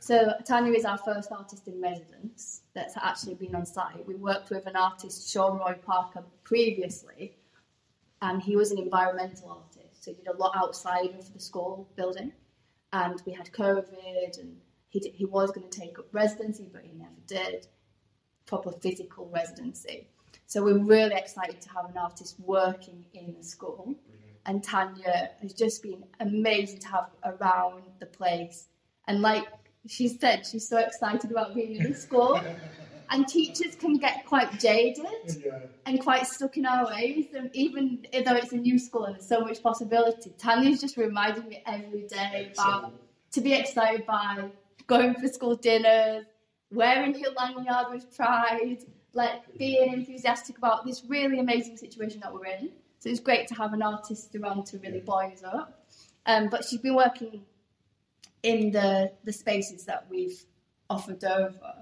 So 0.00 0.34
Tanya 0.46 0.72
is 0.72 0.84
our 0.84 0.98
first 0.98 1.32
artist 1.32 1.66
in 1.66 1.80
residence 1.80 2.62
that's 2.74 2.94
actually 2.96 3.34
been 3.34 3.54
on 3.54 3.66
site. 3.66 4.06
We 4.06 4.14
worked 4.14 4.50
with 4.50 4.66
an 4.66 4.76
artist, 4.76 5.30
Sean 5.32 5.58
Roy 5.58 5.74
Parker, 5.84 6.24
previously, 6.44 7.36
and 8.22 8.42
he 8.42 8.54
was 8.56 8.70
an 8.70 8.78
environmental 8.78 9.50
artist. 9.50 10.04
So 10.04 10.12
he 10.12 10.18
did 10.18 10.28
a 10.28 10.36
lot 10.36 10.52
outside 10.56 11.14
of 11.18 11.32
the 11.32 11.40
school 11.40 11.88
building. 11.96 12.32
And 12.92 13.20
we 13.26 13.32
had 13.32 13.50
COVID, 13.52 14.38
and 14.38 14.56
he, 14.88 15.00
did, 15.00 15.12
he 15.14 15.26
was 15.26 15.50
going 15.50 15.68
to 15.68 15.80
take 15.80 15.98
up 15.98 16.06
residency, 16.12 16.68
but 16.72 16.82
he 16.82 16.92
never 16.92 17.10
did. 17.26 17.66
Proper 18.46 18.72
physical 18.72 19.28
residency. 19.28 20.08
So 20.48 20.64
we're 20.64 20.78
really 20.78 21.14
excited 21.14 21.60
to 21.60 21.68
have 21.68 21.90
an 21.90 21.98
artist 21.98 22.36
working 22.40 23.04
in 23.12 23.34
the 23.36 23.44
school. 23.44 23.84
Mm-hmm. 23.86 23.96
And 24.46 24.64
Tanya 24.64 25.32
has 25.42 25.52
just 25.52 25.82
been 25.82 26.02
amazing 26.20 26.80
to 26.80 26.88
have 26.88 27.10
around 27.22 27.82
the 28.00 28.06
place. 28.06 28.68
And 29.06 29.20
like 29.20 29.46
she 29.86 30.08
said, 30.08 30.46
she's 30.46 30.66
so 30.66 30.78
excited 30.78 31.30
about 31.30 31.54
being 31.54 31.76
in 31.76 31.92
the 31.92 31.94
school. 31.94 32.40
and 33.10 33.28
teachers 33.28 33.74
can 33.74 33.98
get 33.98 34.24
quite 34.24 34.58
jaded 34.58 35.04
and 35.84 36.00
quite 36.00 36.26
stuck 36.26 36.56
in 36.56 36.64
our 36.64 36.86
ways. 36.86 37.26
And 37.34 37.50
even 37.52 38.06
though 38.10 38.36
it's 38.36 38.52
a 38.52 38.56
new 38.56 38.78
school 38.78 39.04
and 39.04 39.16
there's 39.16 39.28
so 39.28 39.40
much 39.40 39.62
possibility, 39.62 40.32
Tanya's 40.38 40.80
just 40.80 40.96
reminding 40.96 41.46
me 41.46 41.62
every 41.66 42.06
day 42.06 42.52
about 42.54 42.94
to 43.32 43.42
be 43.42 43.52
excited 43.52 44.06
by 44.06 44.48
going 44.86 45.12
for 45.12 45.28
school 45.28 45.56
dinners, 45.56 46.24
wearing 46.70 47.18
your 47.18 47.32
lanyard 47.32 47.88
with 47.92 48.16
pride, 48.16 48.78
like 49.12 49.42
being 49.58 49.92
enthusiastic 49.92 50.58
about 50.58 50.84
this 50.84 51.02
really 51.08 51.38
amazing 51.38 51.76
situation 51.76 52.20
that 52.20 52.32
we're 52.32 52.46
in. 52.46 52.70
So 53.00 53.08
it's 53.08 53.20
great 53.20 53.46
to 53.48 53.54
have 53.54 53.72
an 53.72 53.82
artist 53.82 54.34
around 54.36 54.66
to 54.66 54.78
really 54.78 55.00
buoy 55.00 55.32
us 55.32 55.44
up. 55.44 55.86
Um, 56.26 56.48
but 56.48 56.64
she's 56.64 56.80
been 56.80 56.94
working 56.94 57.42
in 58.42 58.70
the 58.70 59.12
the 59.24 59.32
spaces 59.32 59.84
that 59.84 60.06
we've 60.10 60.44
offered 60.90 61.24
over, 61.24 61.74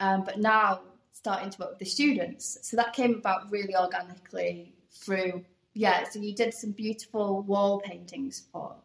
um, 0.00 0.24
but 0.24 0.38
now 0.38 0.80
starting 1.12 1.50
to 1.50 1.58
work 1.58 1.70
with 1.70 1.78
the 1.78 1.84
students. 1.84 2.58
So 2.62 2.76
that 2.76 2.92
came 2.92 3.14
about 3.14 3.50
really 3.50 3.74
organically 3.74 4.74
through 4.92 5.44
yeah. 5.74 6.04
So 6.08 6.20
you 6.20 6.34
did 6.34 6.54
some 6.54 6.72
beautiful 6.72 7.42
wall 7.42 7.80
paintings 7.80 8.44
for 8.52 8.76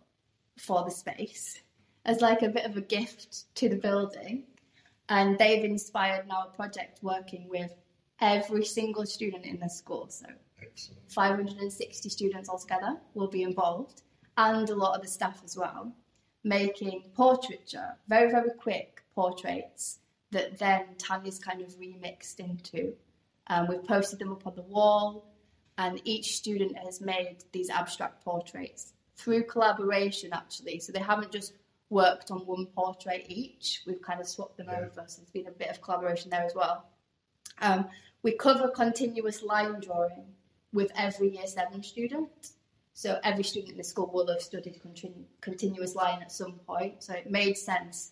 for 0.57 0.83
the 0.83 0.91
space 0.91 1.61
as 2.05 2.21
like 2.21 2.41
a 2.41 2.49
bit 2.49 2.65
of 2.65 2.75
a 2.77 2.81
gift 2.81 3.53
to 3.55 3.69
the 3.69 3.75
building, 3.75 4.43
and 5.09 5.37
they've 5.37 5.63
inspired 5.63 6.27
now 6.27 6.47
a 6.47 6.55
project 6.55 6.99
working 7.01 7.47
with 7.49 7.73
every 8.21 8.63
single 8.63 9.05
student 9.05 9.45
in 9.45 9.59
the 9.59 9.69
school. 9.69 10.07
So 10.09 10.27
560 11.09 12.09
students 12.09 12.49
altogether 12.49 12.97
will 13.13 13.27
be 13.27 13.43
involved, 13.43 14.03
and 14.37 14.69
a 14.69 14.75
lot 14.75 14.95
of 14.95 15.01
the 15.01 15.07
staff 15.07 15.41
as 15.43 15.57
well, 15.57 15.91
making 16.43 17.03
portraiture, 17.13 17.97
very, 18.07 18.31
very 18.31 18.51
quick 18.57 19.03
portraits 19.13 19.99
that 20.31 20.57
then 20.57 20.85
Tanya's 20.97 21.39
kind 21.39 21.61
of 21.61 21.67
remixed 21.77 22.39
into. 22.39 22.93
Um, 23.47 23.67
we've 23.67 23.83
posted 23.83 24.19
them 24.19 24.31
up 24.31 24.47
on 24.47 24.55
the 24.55 24.61
wall, 24.61 25.27
and 25.77 25.99
each 26.05 26.35
student 26.37 26.77
has 26.77 27.01
made 27.01 27.37
these 27.51 27.69
abstract 27.69 28.23
portraits 28.23 28.93
through 29.17 29.43
collaboration, 29.43 30.29
actually. 30.31 30.79
So 30.79 30.91
they 30.91 30.99
haven't 30.99 31.31
just 31.31 31.53
worked 31.89 32.31
on 32.31 32.39
one 32.39 32.67
portrait 32.67 33.25
each, 33.27 33.81
we've 33.85 34.01
kind 34.01 34.21
of 34.21 34.27
swapped 34.27 34.57
them 34.57 34.69
over, 34.69 35.03
so 35.07 35.21
there's 35.21 35.29
been 35.33 35.47
a 35.47 35.51
bit 35.51 35.69
of 35.69 35.81
collaboration 35.81 36.29
there 36.29 36.43
as 36.43 36.55
well. 36.55 36.85
Um, 37.61 37.87
we 38.23 38.33
cover 38.33 38.67
continuous 38.69 39.41
line 39.43 39.79
drawing 39.79 40.25
with 40.73 40.91
every 40.95 41.29
year 41.29 41.47
seven 41.47 41.83
student. 41.83 42.51
So 42.93 43.19
every 43.23 43.43
student 43.43 43.71
in 43.71 43.77
the 43.77 43.83
school 43.83 44.11
will 44.13 44.27
have 44.27 44.41
studied 44.41 44.79
continu- 44.81 45.25
continuous 45.39 45.95
line 45.95 46.21
at 46.21 46.31
some 46.31 46.53
point. 46.67 47.03
So 47.03 47.13
it 47.13 47.29
made 47.29 47.57
sense 47.57 48.11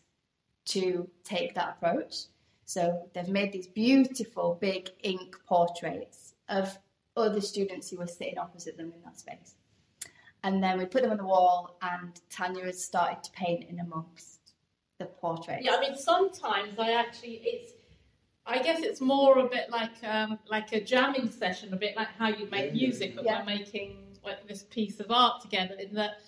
to 0.66 1.08
take 1.24 1.54
that 1.56 1.78
approach. 1.78 2.26
So 2.66 3.10
they've 3.14 3.28
made 3.28 3.52
these 3.52 3.68
beautiful 3.68 4.58
big 4.62 4.92
ink 5.04 5.36
portraits 5.48 6.34
of 6.48 6.78
other 7.18 7.42
students 7.42 7.90
who 7.90 7.98
were 7.98 8.08
sitting 8.08 8.38
opposite 8.38 8.78
them 8.78 8.94
in 8.96 9.02
that 9.04 9.20
space. 9.20 9.56
And 10.44 10.64
then 10.64 10.78
we 10.78 10.86
put 10.86 11.02
them 11.02 11.12
on 11.12 11.18
the 11.18 11.26
wall, 11.26 11.78
and 11.82 12.20
Tanya 12.30 12.64
has 12.66 12.82
started 12.84 13.24
to 13.24 13.32
paint 13.32 13.70
in 13.70 13.80
amongst 13.80 14.40
the 14.98 15.06
portraits. 15.06 15.66
Yeah, 15.66 15.76
I 15.76 15.82
mean, 15.82 15.98
sometimes 15.98 16.80
I 16.80 16.94
actually 16.94 17.42
it's. 17.44 17.74
I 18.50 18.62
guess 18.62 18.80
it's 18.82 19.00
more 19.02 19.40
a 19.40 19.48
bit 19.48 19.70
like 19.70 19.92
um, 20.04 20.40
like 20.50 20.74
a 20.74 20.82
jamming 20.82 21.30
session, 21.30 21.74
a 21.74 21.78
bit 21.78 21.96
like 21.96 22.10
how 22.18 22.30
you 22.30 22.48
make 22.50 22.74
music, 22.74 23.16
but 23.16 23.24
Yeah. 23.26 23.40
we're 23.40 23.46
making 23.46 23.98
like 24.26 24.48
this 24.48 24.64
piece 24.64 25.00
of 25.00 25.08
art 25.12 25.42
together. 25.42 25.76
In 25.76 25.94
that 25.96 26.22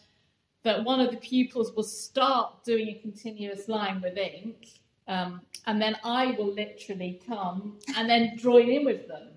that 0.63 0.83
one 0.83 0.99
of 0.99 1.09
the 1.11 1.17
pupils 1.17 1.73
will 1.75 1.83
start 1.83 2.63
doing 2.63 2.87
a 2.89 2.93
continuous 3.01 3.67
line 3.67 3.99
with 4.01 4.15
ink, 4.17 4.67
um, 5.07 5.41
and 5.65 5.81
then 5.81 5.97
I 6.03 6.31
will 6.37 6.53
literally 6.53 7.19
come 7.27 7.79
and 7.97 8.07
then 8.09 8.37
join 8.37 8.69
in 8.69 8.85
with 8.85 9.07
them. 9.07 9.27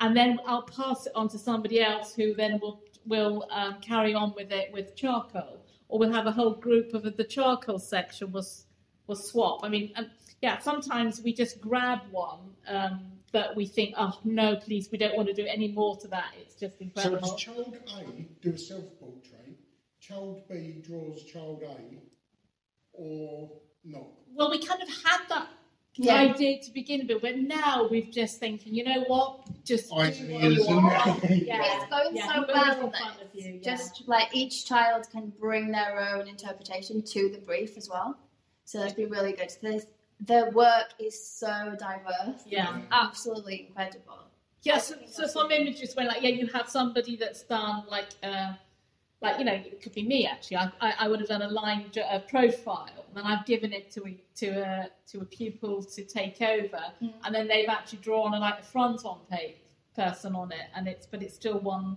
and 0.00 0.16
then 0.16 0.38
I'll 0.46 0.62
pass 0.80 1.06
it 1.06 1.12
on 1.14 1.28
to 1.28 1.38
somebody 1.38 1.80
else 1.82 2.14
who 2.14 2.34
then 2.34 2.58
will 2.60 2.80
will 3.06 3.46
um, 3.50 3.80
carry 3.80 4.12
on 4.14 4.34
with 4.34 4.52
it 4.52 4.70
with 4.72 4.94
charcoal, 4.94 5.58
or 5.88 5.98
we'll 5.98 6.12
have 6.12 6.26
a 6.26 6.32
whole 6.32 6.54
group 6.66 6.92
of 6.94 7.02
the 7.16 7.24
charcoal 7.24 7.78
section 7.78 8.30
will 8.32 8.40
s- 8.52 8.66
will 9.06 9.16
swap. 9.30 9.60
I 9.64 9.68
mean, 9.70 9.92
um, 9.96 10.10
yeah, 10.40 10.58
sometimes 10.58 11.20
we 11.22 11.32
just 11.32 11.60
grab 11.60 12.00
one 12.10 12.38
um, 12.66 13.00
that 13.32 13.54
we 13.54 13.66
think, 13.66 13.94
oh 13.98 14.18
no, 14.24 14.56
please, 14.56 14.88
we 14.90 14.98
don't 14.98 15.16
want 15.16 15.28
to 15.28 15.34
do 15.34 15.46
any 15.46 15.68
more 15.68 15.96
to 15.98 16.08
that. 16.08 16.32
It's 16.40 16.54
just 16.54 16.78
So 16.78 16.84
incredible. 16.84 17.20
does 17.20 17.36
child 17.36 17.76
A 17.98 18.04
do 18.42 18.52
a 18.52 18.58
self-portrait, 18.58 19.56
child 20.00 20.42
B 20.48 20.82
draws 20.86 21.22
child 21.24 21.62
A, 21.62 21.98
or 22.92 23.50
not? 23.84 24.06
Well, 24.34 24.50
we 24.50 24.58
kind 24.64 24.82
of 24.82 24.88
had 24.88 25.20
that 25.28 25.48
Yeah. 25.94 26.14
idea 26.14 26.60
to 26.62 26.70
begin 26.72 27.06
with, 27.06 27.20
but 27.22 27.36
now 27.38 27.86
we've 27.88 28.10
just 28.10 28.38
thinking, 28.40 28.74
you 28.74 28.84
know 28.84 29.02
what, 29.08 29.40
just 29.64 29.92
Eyes 29.92 30.18
do 30.18 30.32
what 30.32 30.42
you 30.42 30.64
want. 30.66 31.22
Yeah, 31.30 31.56
Yeah, 31.58 31.82
it's 31.82 31.90
going 31.90 32.16
yeah, 32.16 32.26
so 32.34 32.40
nobody's 32.40 32.76
well 32.78 32.90
that 32.90 33.34
you, 33.34 33.60
yeah. 33.62 33.76
just 33.76 34.08
like 34.08 34.34
each 34.34 34.64
child 34.66 35.08
can 35.10 35.32
bring 35.38 35.70
their 35.70 36.00
own 36.14 36.26
interpretation 36.28 37.02
to 37.02 37.28
the 37.28 37.38
brief 37.38 37.76
as 37.76 37.88
well. 37.90 38.16
So 38.64 38.78
that'd 38.78 38.96
be 38.96 39.04
really 39.06 39.32
good. 39.32 39.50
There's, 39.60 39.86
their 40.20 40.50
work 40.50 40.88
is 40.98 41.18
so 41.22 41.74
diverse. 41.78 42.42
Yeah. 42.46 42.76
It's 42.76 42.86
absolutely 42.92 43.66
incredible. 43.68 44.18
Yeah, 44.62 44.78
so, 44.78 44.94
so 45.06 45.26
some 45.26 45.50
images 45.50 45.96
when 45.96 46.06
like 46.06 46.22
yeah, 46.22 46.28
you 46.30 46.46
have 46.48 46.68
somebody 46.68 47.16
that's 47.16 47.42
done 47.44 47.84
like 47.90 48.08
uh, 48.22 48.52
like 49.22 49.38
you 49.38 49.44
know 49.46 49.54
it 49.54 49.80
could 49.82 49.94
be 49.94 50.02
me 50.02 50.26
actually. 50.26 50.58
I, 50.58 50.70
I, 50.82 50.94
I 51.00 51.08
would 51.08 51.20
have 51.20 51.28
done 51.30 51.40
a 51.42 51.48
line 51.48 51.86
jo- 51.92 52.06
a 52.10 52.20
profile, 52.20 53.06
and 53.16 53.26
I've 53.26 53.46
given 53.46 53.72
it 53.72 53.90
to 53.92 54.04
a, 54.06 54.16
to 54.36 54.46
a 54.60 54.90
to 55.12 55.20
a 55.20 55.24
pupil 55.24 55.82
to 55.82 56.04
take 56.04 56.42
over, 56.42 56.82
and 57.24 57.34
then 57.34 57.48
they've 57.48 57.68
actually 57.70 58.00
drawn 58.00 58.34
a 58.34 58.38
like 58.38 58.60
a 58.60 58.62
front 58.62 59.04
on 59.06 59.20
page 59.30 59.56
person 59.96 60.34
on 60.34 60.52
it, 60.52 60.66
and 60.74 60.86
it's 60.86 61.06
but 61.06 61.22
it's 61.22 61.34
still 61.34 61.58
one. 61.60 61.96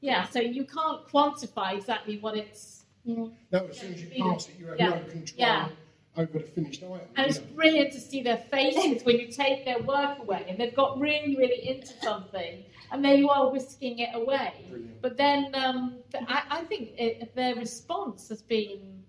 Yeah, 0.00 0.24
so 0.28 0.40
you 0.40 0.64
can't 0.64 1.06
quantify 1.06 1.76
exactly 1.76 2.18
what 2.18 2.36
it's. 2.36 2.82
No, 3.04 3.30
as 3.52 3.78
soon 3.78 3.94
as 3.94 4.02
you 4.02 4.10
pass 4.20 4.48
it, 4.48 4.56
you 4.58 4.66
have 4.66 4.78
Yeah. 4.80 4.88
no 4.90 4.98
control 5.04 5.24
Yeah. 5.38 5.68
Over 6.16 6.38
the 6.38 6.44
finished 6.44 6.82
item. 6.82 7.00
And 7.16 7.26
it's 7.26 7.38
know. 7.38 7.46
brilliant 7.54 7.92
to 7.92 8.00
see 8.00 8.22
their 8.22 8.36
faces 8.36 9.04
when 9.04 9.18
you 9.18 9.28
take 9.28 9.64
their 9.64 9.80
work 9.80 10.18
away 10.18 10.44
and 10.48 10.58
they've 10.58 10.74
got 10.74 10.98
really, 10.98 11.36
really 11.36 11.68
into 11.68 11.92
something 12.02 12.64
and 12.90 13.04
there 13.04 13.14
you 13.14 13.30
are 13.30 13.50
whisking 13.50 13.98
it 14.00 14.14
away. 14.14 14.52
But 15.00 15.16
then 15.16 15.50
um, 15.54 15.96
I, 16.28 16.42
I 16.50 16.64
think 16.64 16.90
it, 16.98 17.34
their 17.34 17.54
response 17.54 18.28
has 18.28 18.42
been 18.42 19.02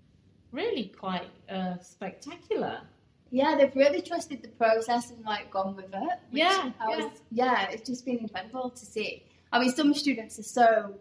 really 0.51 0.93
quite 0.97 1.29
uh, 1.49 1.77
spectacular. 1.79 2.81
Yeah, 3.29 3.55
they've 3.57 3.75
really 3.75 4.01
trusted 4.01 4.41
the 4.41 4.47
process 4.49 5.11
and 5.11 5.25
like 5.25 5.51
gone 5.51 5.75
with 5.75 5.93
it. 5.93 6.19
which 6.29 6.41
Yeah, 6.43 6.71
I 6.79 6.87
was, 6.87 7.21
yeah, 7.31 7.69
it's 7.71 7.87
just 7.87 8.05
been 8.05 8.19
incredible 8.19 8.69
to 8.69 8.85
see. 8.85 9.25
I 9.51 9.59
mean, 9.59 9.71
some 9.71 9.93
students 9.93 10.39
are 10.39 10.43
so 10.43 10.95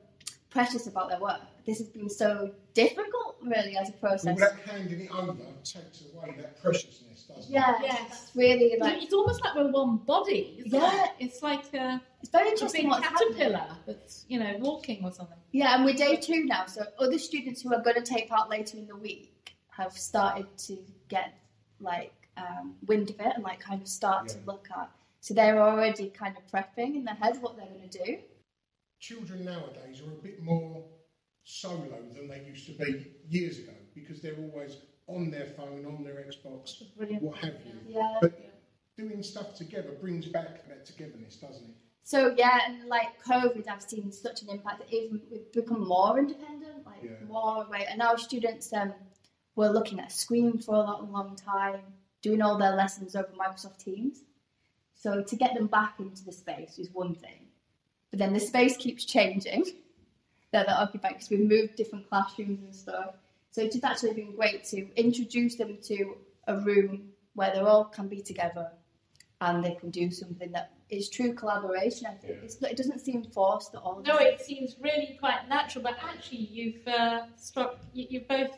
precious 0.53 0.87
about 0.87 1.09
their 1.09 1.21
work. 1.21 1.41
This 1.67 1.79
has 1.79 1.89
been 1.89 2.09
so 2.11 2.51
difficult, 2.75 3.37
really, 3.43 3.77
as 3.77 3.89
a 3.89 3.93
process. 3.93 4.39
Well, 4.39 4.51
that 4.51 4.69
handing 4.73 5.01
it 5.03 5.11
over 5.15 5.33
takes 5.65 6.03
away 6.13 6.35
that 6.39 6.61
preciousness, 6.63 7.23
doesn't 7.29 7.53
Yeah, 7.53 7.77
it? 7.77 7.83
Yes. 7.83 8.23
it's 8.29 8.37
really 8.37 8.77
like 8.79 9.03
It's 9.03 9.15
almost 9.15 9.43
like 9.45 9.55
we're 9.55 9.71
one 9.71 9.99
body. 9.99 10.57
isn't 10.67 10.73
Yeah. 10.81 11.05
it? 11.05 11.11
It's 11.21 11.43
like 11.43 11.73
a, 11.75 12.01
it's 12.21 12.31
very 12.31 12.49
interesting 12.51 12.83
big 12.83 12.91
what's 12.91 13.05
happening. 13.07 13.35
caterpillar 13.35 13.77
that's, 13.87 14.25
you 14.29 14.39
know, 14.41 14.57
walking 14.59 15.05
or 15.05 15.13
something. 15.13 15.39
Yeah, 15.53 15.75
and 15.77 15.85
we're 15.85 15.95
day 15.95 16.17
two 16.17 16.45
now, 16.45 16.67
so 16.67 16.85
other 16.99 17.19
students 17.19 17.63
who 17.63 17.73
are 17.75 17.81
going 17.83 17.97
to 17.97 18.03
take 18.03 18.29
part 18.29 18.51
later 18.51 18.77
in 18.79 18.87
the 18.87 18.97
week 18.97 19.55
have 19.69 19.93
started 19.93 20.47
to 20.67 20.79
get 21.09 21.33
like 21.81 22.13
um, 22.37 22.75
wind 22.87 23.11
of 23.11 23.21
it 23.21 23.33
and 23.37 23.45
like 23.45 23.61
kind 23.61 23.81
of 23.81 23.89
start 23.89 24.29
to 24.29 24.39
look 24.47 24.67
at. 24.77 24.91
So 25.21 25.35
they're 25.35 25.63
already 25.63 26.09
kind 26.11 26.37
of 26.37 26.43
prepping 26.53 26.97
in 26.97 27.05
their 27.05 27.15
head 27.15 27.41
what 27.41 27.57
they're 27.57 27.67
going 27.67 27.89
to 27.89 28.05
do. 28.05 28.19
Children 29.03 29.45
nowadays 29.45 30.01
are 30.01 30.13
a 30.13 30.23
bit 30.23 30.41
more 30.45 30.85
solo 31.43 31.99
than 32.15 32.29
they 32.29 32.45
used 32.47 32.67
to 32.67 32.73
be 32.75 33.09
years 33.29 33.59
ago 33.59 33.73
because 33.97 34.23
they're 34.23 34.37
always 34.37 34.77
on 35.09 35.29
their 35.29 35.47
phone, 35.57 35.85
on 35.85 36.05
their 36.05 36.25
Xbox, 36.25 36.81
Brilliant. 36.97 37.21
what 37.21 37.37
have 37.39 37.55
you. 37.67 37.73
Yeah. 37.97 38.19
But 38.21 38.39
doing 38.97 39.21
stuff 39.25 39.57
together 39.57 39.91
brings 40.01 40.27
back 40.27 40.69
that 40.69 40.87
togetherness, 40.87 41.35
doesn't 41.35 41.65
it? 41.65 41.75
So 42.05 42.33
yeah, 42.39 42.61
and 42.69 42.87
like 42.89 43.21
COVID, 43.25 43.67
I've 43.67 43.83
seen 43.83 44.13
such 44.13 44.43
an 44.43 44.51
impact 44.51 44.79
that 44.79 44.93
even 44.95 45.21
we've 45.33 45.51
become 45.53 45.85
more 45.89 46.17
independent, 46.21 46.87
like 46.87 47.03
Yeah. 47.03 47.27
more 47.27 47.65
away. 47.65 47.87
And 47.91 48.01
our 48.03 48.17
students 48.17 48.73
um, 48.73 48.93
were 49.57 49.69
looking 49.69 49.99
at 49.99 50.13
a 50.13 50.15
screen 50.15 50.59
for 50.61 50.77
a 50.77 50.79
long, 50.79 51.11
long 51.11 51.35
time, 51.35 51.81
doing 52.21 52.41
all 52.41 52.57
their 52.57 52.77
lessons 52.77 53.17
over 53.17 53.33
Microsoft 53.37 53.79
Teams. 53.83 54.23
So 54.95 55.25
to 55.25 55.35
get 55.35 55.55
them 55.55 55.67
back 55.67 55.99
into 55.99 56.25
the 56.25 56.31
space 56.33 56.79
is 56.79 56.89
one 56.93 57.17
thing, 57.17 57.49
but 58.13 58.19
then 58.19 58.33
the 58.33 58.41
space 58.41 58.77
keeps 58.77 59.05
changing 59.05 59.65
that 60.53 60.67
they're 60.67 60.77
occupied 60.79 61.15
because 61.15 61.31
we've 61.31 61.49
moved 61.49 61.75
different 61.77 62.09
classrooms 62.09 62.61
and 62.63 62.75
stuff. 62.75 63.15
So 63.51 63.63
it's 63.63 63.75
just 63.75 63.85
actually 63.85 64.13
been 64.13 64.37
great 64.37 64.65
to 64.67 64.87
introduce 64.97 65.57
them 65.57 65.79
to 65.85 66.15
a 66.47 66.59
room 66.59 67.09
where 67.35 67.51
they 67.53 67.61
all 67.61 67.87
can 67.87 68.07
be 68.09 68.21
together 68.21 68.71
and 69.41 69.65
they 69.65 69.75
can 69.75 69.91
do 69.91 70.11
something 70.11 70.53
that 70.53 70.71
is 70.89 71.09
true 71.09 71.33
collaboration. 71.33 72.07
I 72.07 72.15
think 72.15 72.39
it's, 72.43 72.61
it 72.63 72.77
doesn't 72.77 73.01
seem 73.01 73.25
forced 73.25 73.75
at 73.75 73.81
all. 73.81 74.03
No, 74.07 74.19
it 74.19 74.41
seems 74.41 74.77
really 74.81 75.17
quite 75.19 75.49
natural, 75.49 75.83
but 75.83 75.97
actually, 76.03 76.49
you've 76.53 76.87
uh, 76.87 77.23
struck, 77.37 77.79
you, 77.93 78.07
you've 78.11 78.29
both 78.29 78.57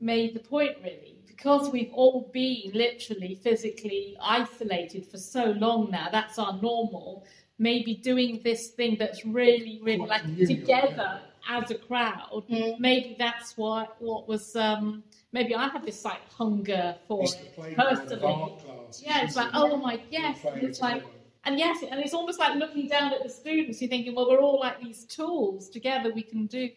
made 0.00 0.34
the 0.34 0.40
point 0.40 0.76
really. 0.82 1.16
Because 1.26 1.70
we've 1.70 1.92
all 1.92 2.30
been 2.32 2.72
literally 2.74 3.36
physically 3.36 4.16
isolated 4.20 5.06
for 5.06 5.18
so 5.18 5.52
long 5.52 5.90
now, 5.90 6.08
that's 6.10 6.38
our 6.38 6.54
normal. 6.54 7.24
Maybe 7.58 7.94
doing 7.96 8.40
this 8.44 8.68
thing 8.68 8.96
that's 8.98 9.24
really, 9.24 9.80
really 9.82 9.98
Quite 9.98 10.08
like 10.08 10.22
communal, 10.22 10.56
together 10.56 11.20
as 11.48 11.70
a 11.70 11.74
crowd. 11.74 12.44
Maybe 12.48 13.16
that's 13.18 13.56
what 13.56 14.00
what 14.00 14.28
was. 14.28 14.54
Um, 14.54 15.02
maybe 15.32 15.54
I 15.54 15.68
have 15.68 15.84
this 15.84 16.04
like 16.04 16.20
hunger 16.30 16.96
for 17.08 17.24
It's 17.24 17.34
it 17.34 17.54
playground 17.54 17.98
of 17.98 18.08
personally. 18.08 18.92
Yeah, 19.02 19.24
it's 19.24 19.36
like 19.36 19.50
oh 19.54 19.76
my 19.76 20.00
yes, 20.10 20.40
Playing 20.40 20.64
it's 20.64 20.80
like 20.80 21.02
and 21.44 21.58
yes, 21.58 21.82
and 21.88 22.00
it's 22.00 22.14
almost 22.14 22.38
like 22.38 22.56
looking 22.56 22.88
down 22.88 23.12
at 23.12 23.22
the 23.22 23.28
students. 23.28 23.80
You're 23.80 23.88
thinking, 23.88 24.14
well, 24.14 24.28
we're 24.28 24.40
all 24.40 24.60
like 24.60 24.80
these 24.80 25.04
tools 25.04 25.70
together. 25.70 26.12
We 26.12 26.22
can 26.22 26.46
do, 26.46 26.68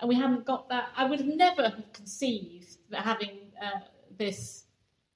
and 0.00 0.08
we 0.08 0.14
haven't 0.14 0.44
got 0.46 0.68
that. 0.70 0.88
I 0.96 1.04
would 1.04 1.20
have 1.20 1.28
never 1.28 1.64
have 1.64 1.92
conceived 1.92 2.78
that 2.90 3.02
having 3.02 3.30
uh, 3.60 3.80
this, 4.16 4.64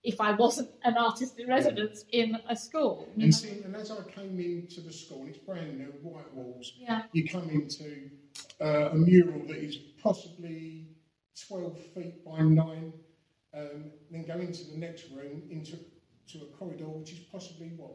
if 0.02 0.20
I 0.20 0.32
wasn't 0.32 0.70
an 0.84 0.96
artist 0.96 1.38
in 1.38 1.48
residence 1.48 2.04
in 2.12 2.36
a 2.48 2.56
school. 2.56 3.08
And, 3.14 3.24
know. 3.24 3.30
see, 3.30 3.60
and 3.64 3.76
as 3.76 3.90
I 3.90 4.02
came 4.10 4.38
into 4.40 4.80
the 4.80 4.92
school, 4.92 5.26
it's 5.28 5.38
brand 5.38 5.78
new, 5.78 5.92
white 6.02 6.32
walls. 6.34 6.72
Yeah. 6.78 7.02
You 7.12 7.28
come 7.28 7.48
into 7.50 8.10
uh, 8.60 8.90
a 8.90 8.94
mural 8.94 9.40
that 9.48 9.58
is 9.58 9.76
possibly 10.02 10.86
12 11.48 11.78
feet 11.94 12.24
by 12.24 12.40
9, 12.40 12.92
um, 13.52 13.90
then 14.10 14.24
go 14.26 14.34
into 14.34 14.64
the 14.70 14.78
next 14.78 15.10
room, 15.10 15.42
into 15.50 15.76
to 16.32 16.38
a 16.38 16.56
corridor 16.56 16.84
which 16.84 17.12
is 17.12 17.18
possibly, 17.32 17.72
what, 17.76 17.92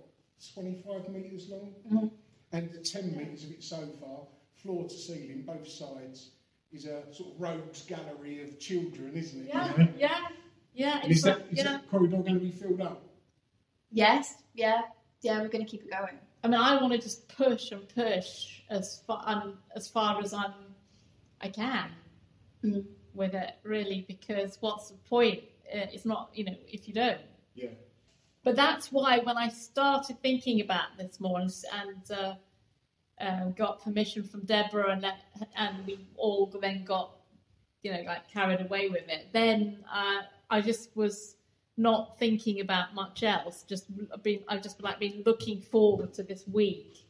25 0.53 1.09
metres 1.09 1.49
long? 1.49 2.11
And 2.51 2.69
the 2.71 2.79
10 2.79 3.17
metres 3.17 3.43
of 3.45 3.51
it 3.51 3.63
so 3.63 3.77
far, 3.99 4.27
floor 4.55 4.83
to 4.83 4.89
ceiling, 4.89 5.43
both 5.45 5.67
sides, 5.67 6.31
is 6.71 6.85
a 6.85 7.03
sort 7.13 7.33
of 7.33 7.41
rogues 7.41 7.83
gallery 7.83 8.43
of 8.43 8.59
children, 8.59 9.13
isn't 9.15 9.45
it? 9.45 9.49
Yeah, 9.49 9.71
You 9.71 9.77
know? 9.83 9.89
yeah, 9.97 10.19
yeah. 10.75 10.99
And 11.01 11.11
is, 11.11 11.17
It's 11.17 11.25
that, 11.25 11.39
like, 11.39 11.51
is 11.51 11.57
yeah. 11.57 11.63
that 11.63 11.89
corridor 11.89 12.17
going 12.17 12.35
to 12.35 12.39
be 12.39 12.51
filled 12.51 12.81
up? 12.81 13.01
Yes, 13.91 14.35
yeah, 14.53 14.81
yeah. 15.21 15.41
We're 15.41 15.47
going 15.49 15.65
to 15.65 15.69
keep 15.69 15.83
it 15.83 15.91
going. 15.91 16.19
I 16.43 16.47
mean, 16.47 16.59
I 16.59 16.79
want 16.81 16.93
to 16.93 16.99
just 16.99 17.27
push 17.29 17.71
and 17.71 17.87
push 17.89 18.61
as 18.69 19.01
far 19.07 19.23
um, 19.25 19.57
as 19.75 19.87
far 19.87 20.21
as 20.21 20.33
I'm 20.33 20.53
I 21.41 21.49
can 21.49 21.89
Mm. 22.63 22.85
with 23.13 23.33
it, 23.35 23.51
really, 23.63 24.05
because 24.07 24.57
what's 24.59 24.89
the 24.89 24.97
point? 25.09 25.43
Uh, 25.71 25.85
it's 25.93 26.05
not, 26.05 26.31
you 26.33 26.45
know, 26.45 26.55
if 26.67 26.87
you 26.87 26.93
don't. 26.93 27.21
Yeah. 27.53 27.69
But 28.43 28.55
that's 28.55 28.91
why 28.91 29.19
when 29.19 29.37
I 29.37 29.49
started 29.49 30.21
thinking 30.21 30.61
about 30.61 30.97
this 30.97 31.19
more 31.19 31.39
and, 31.39 31.51
and 31.73 32.11
uh, 32.11 32.33
um, 33.19 33.53
got 33.53 33.83
permission 33.83 34.23
from 34.23 34.41
Deborah 34.45 34.91
and 34.91 35.01
let, 35.01 35.17
and 35.55 35.85
we 35.85 35.99
all 36.17 36.47
then 36.61 36.83
got 36.85 37.11
you 37.83 37.93
know 37.93 38.01
like 38.01 38.27
carried 38.31 38.61
away 38.61 38.89
with 38.89 39.07
it, 39.07 39.27
then 39.31 39.83
uh, 39.93 40.21
I 40.49 40.61
just 40.61 40.95
was 40.95 41.35
not 41.77 42.17
thinking 42.19 42.61
about 42.61 42.93
much 42.95 43.23
else. 43.23 43.63
Just 43.67 43.85
been 44.23 44.41
I've 44.47 44.61
just 44.61 44.81
like 44.81 44.99
been 44.99 45.23
looking 45.25 45.61
forward 45.61 46.13
to 46.15 46.23
this 46.23 46.47
week 46.47 47.05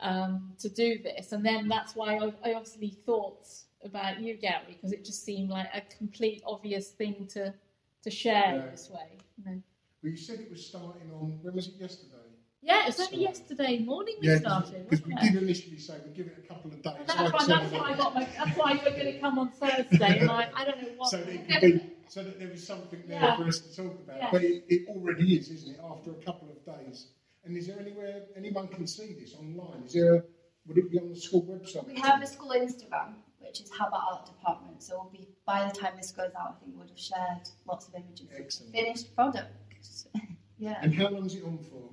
um, 0.00 0.52
to 0.58 0.68
do 0.68 0.98
this, 1.02 1.32
and 1.32 1.44
then 1.44 1.68
that's 1.68 1.94
why 1.94 2.16
I, 2.16 2.32
I 2.44 2.54
obviously 2.54 2.96
thought 3.06 3.46
about 3.84 4.20
you, 4.20 4.34
Gary, 4.34 4.62
because 4.68 4.92
it 4.92 5.04
just 5.04 5.24
seemed 5.24 5.50
like 5.50 5.68
a 5.74 5.82
complete 5.96 6.42
obvious 6.46 6.88
thing 6.88 7.26
to 7.30 7.54
to 8.02 8.10
share 8.10 8.56
Yeah. 8.56 8.70
this 8.70 8.90
way. 8.90 9.08
You 9.38 9.44
know. 9.44 9.62
Well, 10.02 10.12
you 10.12 10.16
said 10.16 10.40
it 10.40 10.50
was 10.50 10.64
starting 10.64 11.10
on, 11.12 11.38
when 11.42 11.54
was 11.54 11.68
it 11.68 11.74
yesterday? 11.78 12.16
Yeah, 12.62 12.82
it 12.82 12.86
was 12.86 13.00
only 13.00 13.22
yesterday 13.22 13.78
morning 13.78 14.16
we 14.20 14.36
started. 14.36 14.88
because 14.88 15.04
we 15.06 15.14
did 15.14 15.34
initially 15.42 15.78
say 15.78 15.94
we'd 16.04 16.14
give 16.14 16.26
it 16.26 16.36
a 16.44 16.48
couple 16.48 16.70
of 16.70 16.82
days. 16.82 16.92
That's 17.06 17.32
why, 17.32 17.46
that's 17.46 17.72
why 17.72 17.92
I 17.92 17.96
got 17.96 18.14
my, 18.14 18.28
that's 18.36 18.56
why 18.56 18.72
you're 18.72 18.92
going 18.92 19.12
to 19.14 19.18
come 19.20 19.38
on 19.38 19.50
Thursday, 19.50 20.18
and 20.20 20.30
I, 20.30 20.48
I 20.54 20.64
don't 20.64 20.80
know 20.82 20.88
what. 20.96 21.10
So 21.10 21.18
it 21.18 21.48
could 21.48 21.60
be, 21.60 21.80
so 22.10 22.24
that 22.24 22.40
there 22.40 22.48
was 22.48 22.66
something 22.66 23.02
there 23.06 23.20
Yeah. 23.22 23.36
for 23.36 23.44
us 23.46 23.60
to 23.60 23.76
talk 23.82 23.94
about. 24.04 24.16
Yeah. 24.18 24.30
But 24.32 24.42
it, 24.42 24.64
it 24.68 24.88
already 24.88 25.36
is, 25.38 25.48
isn't 25.50 25.76
it? 25.76 25.80
After 25.92 26.10
a 26.10 26.20
couple 26.26 26.48
of 26.50 26.58
days, 26.64 27.12
And 27.44 27.56
is 27.56 27.68
there 27.68 27.78
anywhere 27.78 28.24
anyone 28.36 28.66
can 28.68 28.86
see 28.86 29.14
this 29.18 29.34
online? 29.34 29.84
Is 29.86 29.92
there? 29.92 30.24
Would 30.66 30.76
it 30.76 30.90
be 30.90 30.98
on 30.98 31.08
the 31.08 31.16
school 31.16 31.42
website? 31.52 31.86
We 31.86 31.98
have 32.00 32.20
a 32.20 32.26
school 32.26 32.50
Instagram, 32.50 33.14
which 33.38 33.60
is 33.62 33.70
Habit 33.70 34.00
Art 34.10 34.26
Department. 34.26 34.82
So 34.82 34.90
we'll 34.98 35.10
be 35.10 35.28
by 35.46 35.58
the 35.68 35.74
time 35.80 35.92
this 35.96 36.10
goes 36.10 36.32
out, 36.38 36.48
I 36.56 36.60
think 36.60 36.76
we'll 36.76 36.88
have 36.88 36.98
shared 36.98 37.44
lots 37.66 37.88
of 37.88 37.94
images. 37.94 38.26
of 38.26 38.40
Excellent. 38.40 38.72
Finished 38.74 39.14
products. 39.14 40.08
yeah. 40.58 40.78
And 40.82 40.92
how 40.94 41.08
long 41.08 41.24
is 41.26 41.36
it 41.36 41.44
on 41.44 41.58
for? 41.70 41.84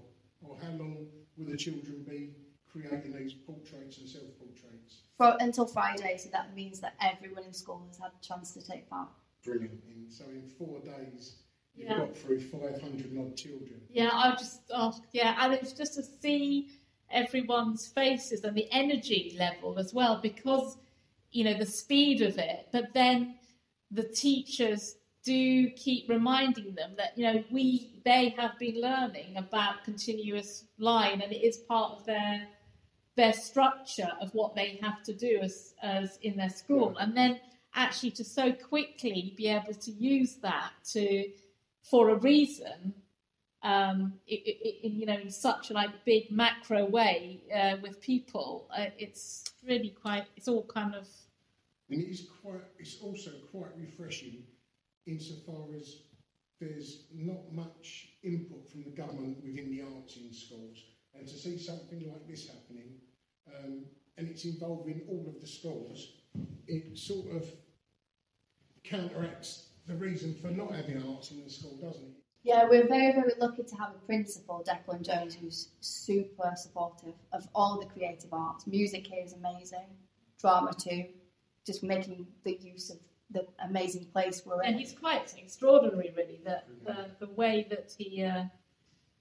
Or 0.45 0.57
how 0.63 0.71
long 0.81 1.07
will 1.37 1.45
the 1.45 1.57
children 1.57 2.03
be 2.09 2.31
creating 2.71 3.13
these 3.17 3.33
portraits 3.33 3.99
and 3.99 4.09
self-portraits? 4.09 5.03
For, 5.17 5.37
until 5.39 5.65
Friday, 5.67 6.17
so 6.17 6.29
that 6.31 6.53
means 6.55 6.79
that 6.81 6.95
everyone 7.01 7.43
in 7.43 7.53
school 7.53 7.83
has 7.87 7.97
had 7.99 8.11
a 8.19 8.21
chance 8.25 8.51
to 8.53 8.61
take 8.61 8.89
part. 8.89 9.09
Brilliant. 9.47 9.81
In, 9.87 10.09
so 10.09 10.25
in 10.29 10.49
four 10.57 10.79
days, 10.81 11.37
you've 11.75 11.87
Yeah. 11.89 11.97
got 11.99 12.17
through 12.17 12.41
500 12.41 13.15
odd 13.17 13.35
children. 13.35 13.81
Yeah, 13.89 14.09
I 14.13 14.31
just, 14.35 14.61
oh, 14.73 14.93
yeah, 15.13 15.37
and 15.39 15.53
it's 15.53 15.73
just 15.73 15.95
to 15.95 16.03
see 16.03 16.69
everyone's 17.09 17.87
faces 17.87 18.43
and 18.43 18.55
the 18.57 18.67
energy 18.71 19.35
level 19.37 19.79
as 19.79 19.93
well, 19.93 20.17
because 20.21 20.77
you 21.31 21.43
know 21.45 21.53
the 21.53 21.65
speed 21.65 22.21
of 22.21 22.37
it. 22.37 22.67
But 22.71 22.93
then 22.93 23.35
the 23.91 24.03
teachers 24.03 24.97
do 25.23 25.69
keep 25.71 26.09
reminding 26.09 26.75
them 26.75 26.95
that 26.97 27.17
you 27.17 27.23
know 27.23 27.43
we 27.51 28.01
they 28.05 28.29
have 28.37 28.57
been 28.59 28.81
learning 28.81 29.37
about 29.37 29.83
continuous 29.83 30.65
line, 30.77 31.21
and 31.21 31.31
it 31.31 31.43
is 31.43 31.57
part 31.57 31.91
of 31.93 32.05
their 32.05 32.47
their 33.15 33.33
structure 33.33 34.11
of 34.21 34.33
what 34.33 34.55
they 34.55 34.77
have 34.81 35.01
to 35.03 35.13
do 35.13 35.39
as 35.41 35.73
as 35.81 36.17
in 36.21 36.37
their 36.37 36.49
school, 36.49 36.97
and 36.97 37.15
then 37.17 37.39
actually 37.77 38.11
to 38.11 38.25
so 38.25 38.53
quickly 38.53 39.33
be 39.37 39.47
able 39.49 39.75
to 39.75 39.91
use 39.91 40.35
that 40.37 40.71
to 40.93 41.29
for 41.83 42.09
a 42.09 42.15
reason 42.17 42.93
um, 43.63 44.13
it, 44.27 44.41
it, 44.45 44.57
it- 44.67 44.85
in, 44.87 44.99
you 44.99 45.05
know, 45.05 45.17
in 45.17 45.31
such 45.31 45.71
a 45.71 45.73
like 45.73 45.89
big 46.05 46.31
macro 46.31 46.85
way 46.85 47.41
uh, 47.55 47.77
with 47.81 48.01
people, 48.01 48.69
uh, 48.77 48.87
it's 48.97 49.45
really 49.67 49.89
quite. 49.89 50.25
It's 50.37 50.47
all 50.47 50.63
kind 50.63 50.95
of 50.95 51.07
And 51.89 52.01
it 52.01 52.09
is 52.09 52.27
quite, 52.41 52.61
it's 52.79 53.01
also 53.01 53.31
quite 53.51 53.71
refreshing 53.77 54.43
insofar 55.05 55.67
as 55.75 55.97
there's 56.59 57.05
not 57.13 57.53
much 57.53 58.09
input 58.23 58.69
from 58.69 58.83
the 58.83 58.91
government 58.91 59.37
within 59.43 59.69
the 59.71 59.83
arts 59.83 60.17
in 60.17 60.33
schools. 60.33 60.77
And 61.17 61.27
to 61.27 61.35
see 61.35 61.57
something 61.57 62.07
like 62.11 62.27
this 62.27 62.47
happening, 62.47 62.93
um, 63.47 63.85
and 64.17 64.27
it's 64.27 64.45
involving 64.45 65.01
all 65.09 65.33
of 65.33 65.41
the 65.41 65.47
schools, 65.47 66.07
it 66.67 66.97
sort 66.97 67.31
of 67.35 67.45
counteracts 68.83 69.67
the 69.87 69.95
reason 69.95 70.35
for 70.41 70.49
not 70.49 70.73
having 70.73 71.01
arts 71.09 71.31
in 71.31 71.43
the 71.43 71.49
school, 71.49 71.77
doesn't 71.81 72.03
it? 72.03 72.11
Yeah, 72.43 72.65
we're 72.69 72.87
very, 72.87 73.13
very 73.13 73.33
lucky 73.39 73.63
to 73.63 73.75
have 73.75 73.89
a 73.89 74.05
principal, 74.05 74.65
Declan 74.65 75.01
Jones, 75.01 75.35
who's 75.35 75.69
super 75.81 76.53
supportive 76.55 77.15
of 77.33 77.47
all 77.53 77.79
the 77.79 77.87
creative 77.87 78.31
arts. 78.31 78.67
Music 78.67 79.07
here 79.07 79.23
is 79.23 79.33
amazing, 79.33 79.87
drama 80.39 80.73
too, 80.73 81.05
just 81.65 81.83
making 81.83 82.27
the 82.43 82.57
use 82.61 82.89
of 82.89 82.99
the 83.31 83.45
amazing 83.65 84.05
place 84.05 84.43
we're 84.45 84.61
in. 84.61 84.69
and 84.69 84.79
he's 84.79 84.93
quite 84.93 85.33
extraordinary, 85.37 86.13
really. 86.15 86.39
That 86.45 86.67
the, 86.85 87.07
the 87.19 87.33
way 87.33 87.67
that 87.69 87.93
he 87.97 88.23
uh, 88.23 88.45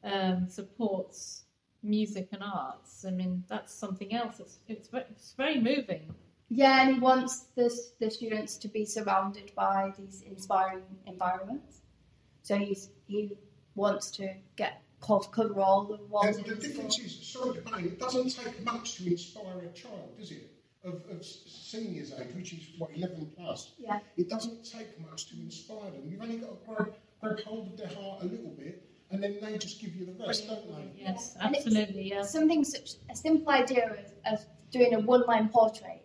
um, 0.05 0.49
supports 0.49 1.45
music 1.83 2.29
and 2.33 2.43
arts. 2.43 3.05
I 3.05 3.11
mean, 3.11 3.43
that's 3.49 3.75
something 3.75 4.15
else. 4.15 4.41
It's 4.41 4.59
it's, 4.69 4.89
it's 4.93 5.35
very 5.37 5.61
moving. 5.61 6.15
Yeah, 6.49 6.83
and 6.83 6.95
he 6.95 7.01
wants 7.01 7.47
the, 7.57 7.69
the 7.99 8.11
students 8.11 8.57
to 8.59 8.69
be 8.69 8.85
surrounded 8.85 9.53
by 9.57 9.93
these 9.99 10.23
inspiring 10.23 10.85
environments. 11.07 11.81
So 12.43 12.57
he's 12.57 12.91
he 13.09 13.37
wants 13.75 14.11
to 14.13 14.33
get 14.57 14.83
co- 15.01 15.19
cover 15.21 15.61
all 15.61 15.85
the 15.85 15.97
walls 16.05 16.37
And 16.37 16.47
in 16.47 16.51
the 16.51 16.55
the 16.55 16.69
difference 16.69 16.99
is, 17.01 17.13
sorry 17.27 17.57
to 17.57 17.63
butt 17.63 17.81
it 17.81 17.99
doesn't 17.99 18.31
take 18.31 18.65
much 18.65 18.97
to 18.97 19.07
inspire 19.11 19.59
a 19.61 19.73
child, 19.73 20.17
does 20.19 20.31
it? 20.31 20.51
Of, 20.85 20.95
of 21.11 21.19
s- 21.19 21.43
seniors 21.47 22.13
age, 22.13 22.33
which 22.37 22.53
is 22.53 22.61
what, 22.79 22.91
11 22.95 23.33
plus. 23.37 23.73
Yeah. 23.77 23.99
It 24.17 24.29
doesn't 24.29 24.65
take 24.65 25.01
much 25.01 25.27
to 25.31 25.35
inspire 25.37 25.91
them. 25.91 26.03
You've 26.09 26.23
only 26.23 26.37
got 26.37 26.51
to 26.65 26.67
grab, 26.75 26.95
grab 27.21 27.41
hold 27.41 27.73
of 27.73 27.77
their 27.77 27.89
heart 27.89 28.23
a 28.23 28.27
little 28.27 28.51
bit, 28.51 28.89
and 29.11 29.21
then 29.21 29.39
they 29.43 29.59
just 29.59 29.81
give 29.81 29.97
you 29.97 30.07
the 30.07 30.13
rest, 30.27 30.47
don't 30.47 30.65
they? 30.69 31.03
Yes, 31.03 31.37
absolutely. 31.41 32.09
Yeah. 32.11 32.23
Something 32.23 32.63
such 32.63 32.93
a 33.11 33.17
simple 33.17 33.53
idea 33.53 33.91
of, 33.91 34.33
of 34.35 34.47
doing 34.71 34.95
a 34.95 35.01
one 35.01 35.23
line 35.27 35.49
portrait. 35.49 36.03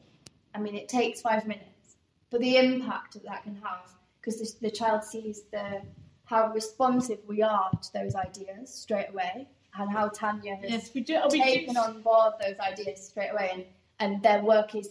I 0.54 0.60
mean, 0.60 0.76
it 0.76 0.90
takes 0.90 1.22
five 1.22 1.46
minutes, 1.48 1.96
but 2.30 2.42
the 2.42 2.58
impact 2.58 3.14
that 3.14 3.24
that 3.24 3.44
can 3.44 3.56
have, 3.56 3.92
because 4.20 4.40
the, 4.40 4.68
the 4.68 4.72
child 4.72 5.04
sees 5.04 5.44
the 5.52 5.82
how 6.26 6.52
responsive 6.54 7.20
we 7.28 7.42
are 7.42 7.70
to 7.82 7.94
those 7.94 8.16
ideas 8.16 8.74
straight 8.74 9.10
away, 9.10 9.48
and 9.78 9.90
how 9.90 10.08
Tanya 10.10 10.56
has 10.56 10.70
Yes, 10.72 10.92
we 10.94 11.02
do. 11.02 11.20
We 11.30 11.66
do 11.66 11.78
on 11.78 12.02
board 12.02 12.34
those 12.42 12.58
ideas 12.60 13.06
straight 13.06 13.30
away, 13.30 13.50
and, 13.54 13.66
and 14.00 14.24
their 14.24 14.42
work 14.42 14.76
is 14.76 14.90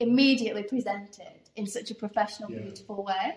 immediately 0.00 0.62
presented 0.62 1.40
in 1.56 1.66
such 1.66 1.90
a 1.90 1.94
professional, 1.94 2.50
Yeah. 2.50 2.60
beautiful 2.60 3.02
way, 3.02 3.36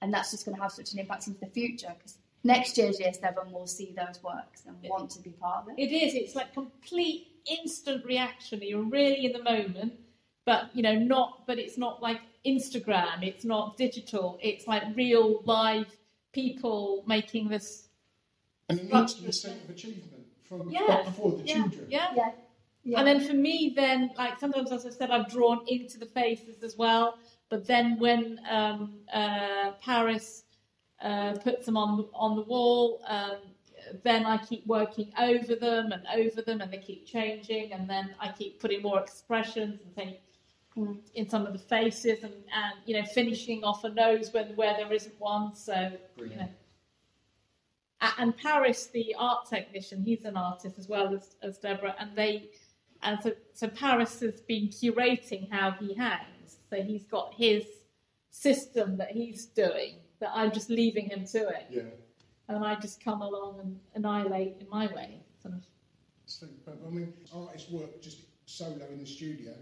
and 0.00 0.12
that's 0.12 0.30
just 0.32 0.44
going 0.44 0.56
to 0.56 0.62
have 0.62 0.72
such 0.72 0.92
an 0.92 0.98
impact 0.98 1.26
into 1.26 1.40
the 1.40 1.46
future. 1.46 1.92
Because 1.96 2.18
next 2.42 2.76
year's 2.76 3.00
year 3.00 3.12
seven 3.12 3.50
will 3.52 3.66
see 3.66 3.94
those 3.96 4.22
works 4.22 4.64
and 4.66 4.76
want 4.90 5.10
to 5.10 5.20
be 5.20 5.30
part 5.30 5.64
of 5.64 5.70
it. 5.70 5.82
It 5.82 5.92
is. 5.92 6.14
It's 6.14 6.34
like 6.34 6.52
complete 6.52 7.28
instant 7.46 8.04
reaction. 8.04 8.60
You're 8.62 8.82
really 8.82 9.26
in 9.26 9.32
the 9.32 9.42
moment, 9.42 9.94
but 10.44 10.70
you 10.74 10.82
know, 10.82 10.94
not. 10.98 11.46
But 11.46 11.58
it's 11.58 11.78
not 11.78 12.02
like 12.02 12.20
Instagram. 12.46 13.22
It's 13.22 13.44
not 13.44 13.76
digital. 13.76 14.38
It's 14.42 14.66
like 14.66 14.82
real 14.94 15.42
live 15.44 15.86
people 16.32 17.04
making 17.06 17.48
this. 17.48 17.88
And 18.68 18.80
an 18.80 18.88
instant 18.90 19.34
sense 19.34 19.62
of 19.64 19.70
achievement 19.70 20.26
from 20.48 20.70
Yeah, 20.70 21.10
for 21.12 21.32
the 21.32 21.44
yeah, 21.44 21.54
children. 21.54 21.86
yeah. 21.88 22.08
Yeah. 22.16 22.30
Yeah. 22.86 22.98
And 22.98 23.08
then 23.08 23.26
for 23.26 23.32
me, 23.32 23.72
then 23.74 24.10
like 24.18 24.38
sometimes, 24.38 24.70
as 24.70 24.84
I 24.84 24.90
said, 24.90 25.10
I've 25.10 25.30
drawn 25.30 25.64
into 25.66 25.98
the 25.98 26.06
faces 26.06 26.62
as 26.62 26.76
well. 26.76 27.18
But 27.48 27.66
then 27.66 27.98
when 27.98 28.38
um, 28.50 28.94
uh, 29.12 29.72
Paris 29.80 30.44
uh, 31.00 31.32
puts 31.42 31.64
them 31.66 31.76
on 31.78 32.06
on 32.12 32.36
the 32.36 32.42
wall, 32.42 33.00
um, 33.06 33.36
then 34.02 34.26
I 34.26 34.36
keep 34.38 34.66
working 34.66 35.12
over 35.18 35.54
them 35.54 35.92
and 35.92 36.02
over 36.14 36.42
them, 36.42 36.60
and 36.60 36.70
they 36.70 36.78
keep 36.78 37.06
changing. 37.06 37.72
And 37.72 37.88
then 37.88 38.14
I 38.20 38.32
keep 38.32 38.60
putting 38.60 38.82
more 38.82 39.00
expressions 39.00 39.80
and 39.82 39.94
saying 39.96 40.16
Mm. 40.76 40.98
in 41.14 41.28
some 41.28 41.46
of 41.46 41.52
the 41.52 41.58
faces, 41.58 42.24
and, 42.24 42.32
and 42.32 42.74
you 42.84 43.00
know, 43.00 43.06
finishing 43.06 43.62
off 43.62 43.84
a 43.84 43.90
nose 43.90 44.32
when 44.32 44.56
where 44.56 44.74
there 44.76 44.92
isn't 44.92 45.14
one. 45.20 45.54
So 45.54 45.92
you 46.16 46.26
know. 46.36 46.48
And 48.18 48.36
Paris, 48.36 48.88
the 48.88 49.14
art 49.18 49.48
technician, 49.48 50.02
he's 50.02 50.24
an 50.24 50.36
artist 50.36 50.78
as 50.78 50.88
well 50.88 51.14
as, 51.14 51.36
as 51.42 51.56
Deborah, 51.58 51.94
and 51.98 52.10
they, 52.14 52.50
and 53.02 53.18
so, 53.22 53.32
so 53.54 53.68
Paris 53.68 54.20
has 54.20 54.40
been 54.42 54.68
curating 54.68 55.50
how 55.50 55.70
he 55.70 55.94
hangs. 55.94 56.58
So 56.68 56.82
he's 56.82 57.04
got 57.04 57.32
his 57.34 57.64
system 58.30 58.96
that 58.98 59.12
he's 59.12 59.46
doing 59.46 59.94
that 60.20 60.30
I'm 60.34 60.52
just 60.52 60.68
leaving 60.68 61.08
him 61.08 61.24
to 61.26 61.48
it, 61.48 61.66
Yeah. 61.70 61.82
and 62.48 62.64
I 62.64 62.74
just 62.74 63.02
come 63.02 63.22
along 63.22 63.60
and 63.60 63.80
annihilate 63.94 64.56
in 64.60 64.68
my 64.68 64.86
way. 64.92 65.20
Sort 65.40 65.54
of. 65.54 65.64
Superb. 66.26 66.78
I 66.86 66.90
mean, 66.90 67.12
artists 67.34 67.70
work 67.70 68.02
just 68.02 68.18
solo 68.46 68.86
in 68.90 68.98
the 68.98 69.06
studio, 69.06 69.52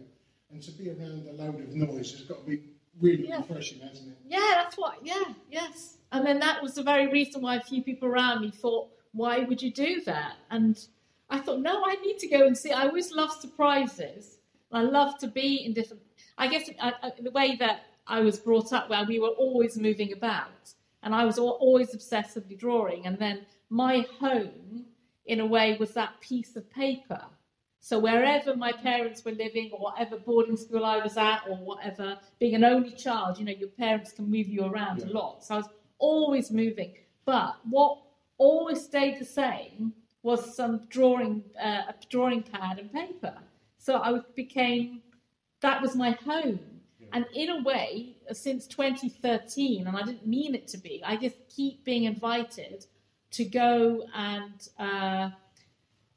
and 0.53 0.62
to 0.62 0.71
be 0.73 0.91
around 0.91 1.27
a 1.29 1.33
load 1.33 1.61
of 1.61 1.75
noise 1.75 2.12
has 2.12 2.23
got 2.23 2.45
to 2.45 2.51
be 2.51 2.62
really 3.01 3.29
Yeah. 3.29 3.38
refreshing, 3.38 3.81
hasn't 3.81 4.11
it? 4.12 4.19
Yeah, 4.27 4.51
that's 4.55 4.77
what. 4.77 5.05
Yeah, 5.05 5.23
yes. 5.51 5.99
And 6.12 6.27
then 6.27 6.38
that 6.41 6.62
was 6.62 6.75
the 6.75 6.83
very 6.83 7.07
reason 7.09 7.41
why 7.43 7.57
a 7.57 7.61
few 7.61 7.83
people 7.83 8.09
around 8.09 8.43
me 8.43 8.51
thought, 8.51 8.91
"Why 9.12 9.41
would 9.41 9.62
you 9.62 9.73
do 9.73 10.03
that?" 10.03 10.37
And 10.51 10.79
I 11.31 11.38
thought, 11.41 11.61
"No, 11.61 11.83
I 11.85 11.95
need 11.97 12.19
to 12.19 12.29
go 12.29 12.47
and 12.47 12.57
see." 12.57 12.71
I 12.71 12.87
always 12.87 13.12
love 13.12 13.33
surprises. 13.33 14.38
I 14.71 14.83
love 14.83 15.19
to 15.19 15.27
be 15.29 15.65
in 15.65 15.73
different. 15.73 16.03
I 16.37 16.49
guess 16.49 16.69
I, 16.81 16.93
I, 17.03 17.12
the 17.21 17.31
way 17.31 17.57
that 17.57 17.85
I 18.07 18.21
was 18.21 18.38
brought 18.38 18.73
up, 18.73 18.91
where 18.91 19.05
we 19.05 19.19
were 19.21 19.29
always 19.29 19.79
moving 19.79 20.12
about, 20.12 20.75
and 21.03 21.15
I 21.15 21.25
was 21.25 21.38
always 21.38 21.95
obsessively 21.95 22.59
drawing, 22.59 23.07
and 23.07 23.19
then 23.19 23.47
my 23.71 24.07
home, 24.21 24.85
in 25.27 25.41
a 25.41 25.47
way, 25.47 25.77
was 25.79 25.93
that 25.95 26.21
piece 26.21 26.57
of 26.57 26.69
paper. 26.71 27.25
So 27.85 27.99
wherever 27.99 28.55
my 28.55 28.71
parents 28.71 29.25
were 29.25 29.33
living, 29.33 29.71
or 29.73 29.81
whatever 29.81 30.16
boarding 30.16 30.57
school 30.57 30.85
I 30.85 30.99
was 30.99 31.16
at, 31.16 31.40
or 31.49 31.57
whatever, 31.57 32.16
being 32.38 32.55
an 32.55 32.62
only 32.62 32.92
child, 32.92 33.40
you 33.40 33.45
know, 33.45 33.53
your 33.53 33.71
parents 33.71 34.12
can 34.12 34.31
move 34.31 34.47
you 34.47 34.64
around 34.64 35.03
a 35.03 35.07
lot. 35.07 35.45
So 35.45 35.57
I 35.57 35.59
was 35.59 35.68
always 35.99 36.53
moving. 36.53 36.95
But 37.25 37.57
what 37.68 37.99
always 38.38 38.85
stayed 38.85 39.18
the 39.18 39.25
same 39.25 39.95
was 40.23 40.55
some 40.55 40.87
drawing, 40.90 41.42
uh, 41.61 41.83
a 41.88 41.95
drawing 42.09 42.45
pad 42.45 42.79
and 42.79 42.92
paper. 42.92 43.35
So 43.79 43.97
I 43.97 44.21
became, 44.37 45.03
that 45.61 45.83
was 45.83 45.97
my 45.97 46.12
home. 46.12 46.61
And 47.12 47.27
in 47.35 47.51
a 47.51 47.62
way, 47.62 48.16
since 48.33 48.68
2013, 48.68 49.88
and 49.88 49.97
I 49.97 50.03
didn't 50.03 50.27
mean 50.27 50.55
it 50.55 50.68
to 50.68 50.79
be, 50.79 51.03
I 51.05 51.16
just 51.16 51.37
keep 51.49 51.85
being 51.85 52.05
invited 52.05 52.87
to 53.33 53.45
go 53.45 54.07
and 54.14 54.68
uh, 54.79 55.31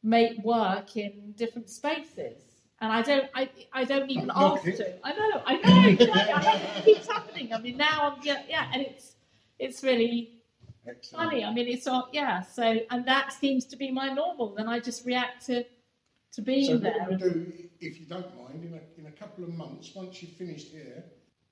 make 0.05 0.37
work 0.43 0.95
in 0.95 1.33
different 1.35 1.69
spaces. 1.69 2.37
And 2.81 2.91
I 2.91 3.01
don't, 3.01 3.29
I, 3.33 3.49
I 3.73 3.83
don't 3.83 4.09
even 4.11 4.31
ask 4.33 4.63
to. 4.63 5.05
I 5.05 5.13
know, 5.13 5.41
I 5.45 5.55
know, 5.57 5.89
exactly. 5.89 6.33
I 6.33 6.41
know, 6.41 6.61
it 6.77 6.85
keeps 6.85 7.07
happening. 7.07 7.53
I 7.53 7.59
mean, 7.59 7.77
now 7.77 8.15
I'm, 8.15 8.21
yeah, 8.21 8.43
yeah, 8.47 8.69
and 8.71 8.81
it's, 8.81 9.15
it's 9.57 9.83
really, 9.83 10.31
funny. 11.11 11.43
I 11.43 11.51
mean, 11.51 11.67
it's 11.67 11.87
all 11.87 12.09
yeah. 12.11 12.41
So 12.41 12.79
and 12.91 13.05
that 13.07 13.33
seems 13.33 13.65
to 13.65 13.75
be 13.75 13.89
my 13.91 14.09
normal. 14.13 14.53
Then 14.53 14.67
I 14.67 14.79
just 14.79 15.03
react 15.03 15.47
to 15.47 15.65
to 16.33 16.41
being 16.41 16.65
so 16.65 16.77
there. 16.77 16.93
what 16.99 17.09
we'll 17.09 17.17
do, 17.17 17.53
if 17.79 17.99
you 17.99 18.05
don't 18.05 18.35
mind, 18.37 18.63
in 18.63 18.73
a, 18.73 18.99
in 18.99 19.07
a 19.07 19.11
couple 19.11 19.43
of 19.45 19.53
months, 19.53 19.93
once 19.95 20.21
you've 20.21 20.33
finished 20.33 20.67
here, 20.67 21.03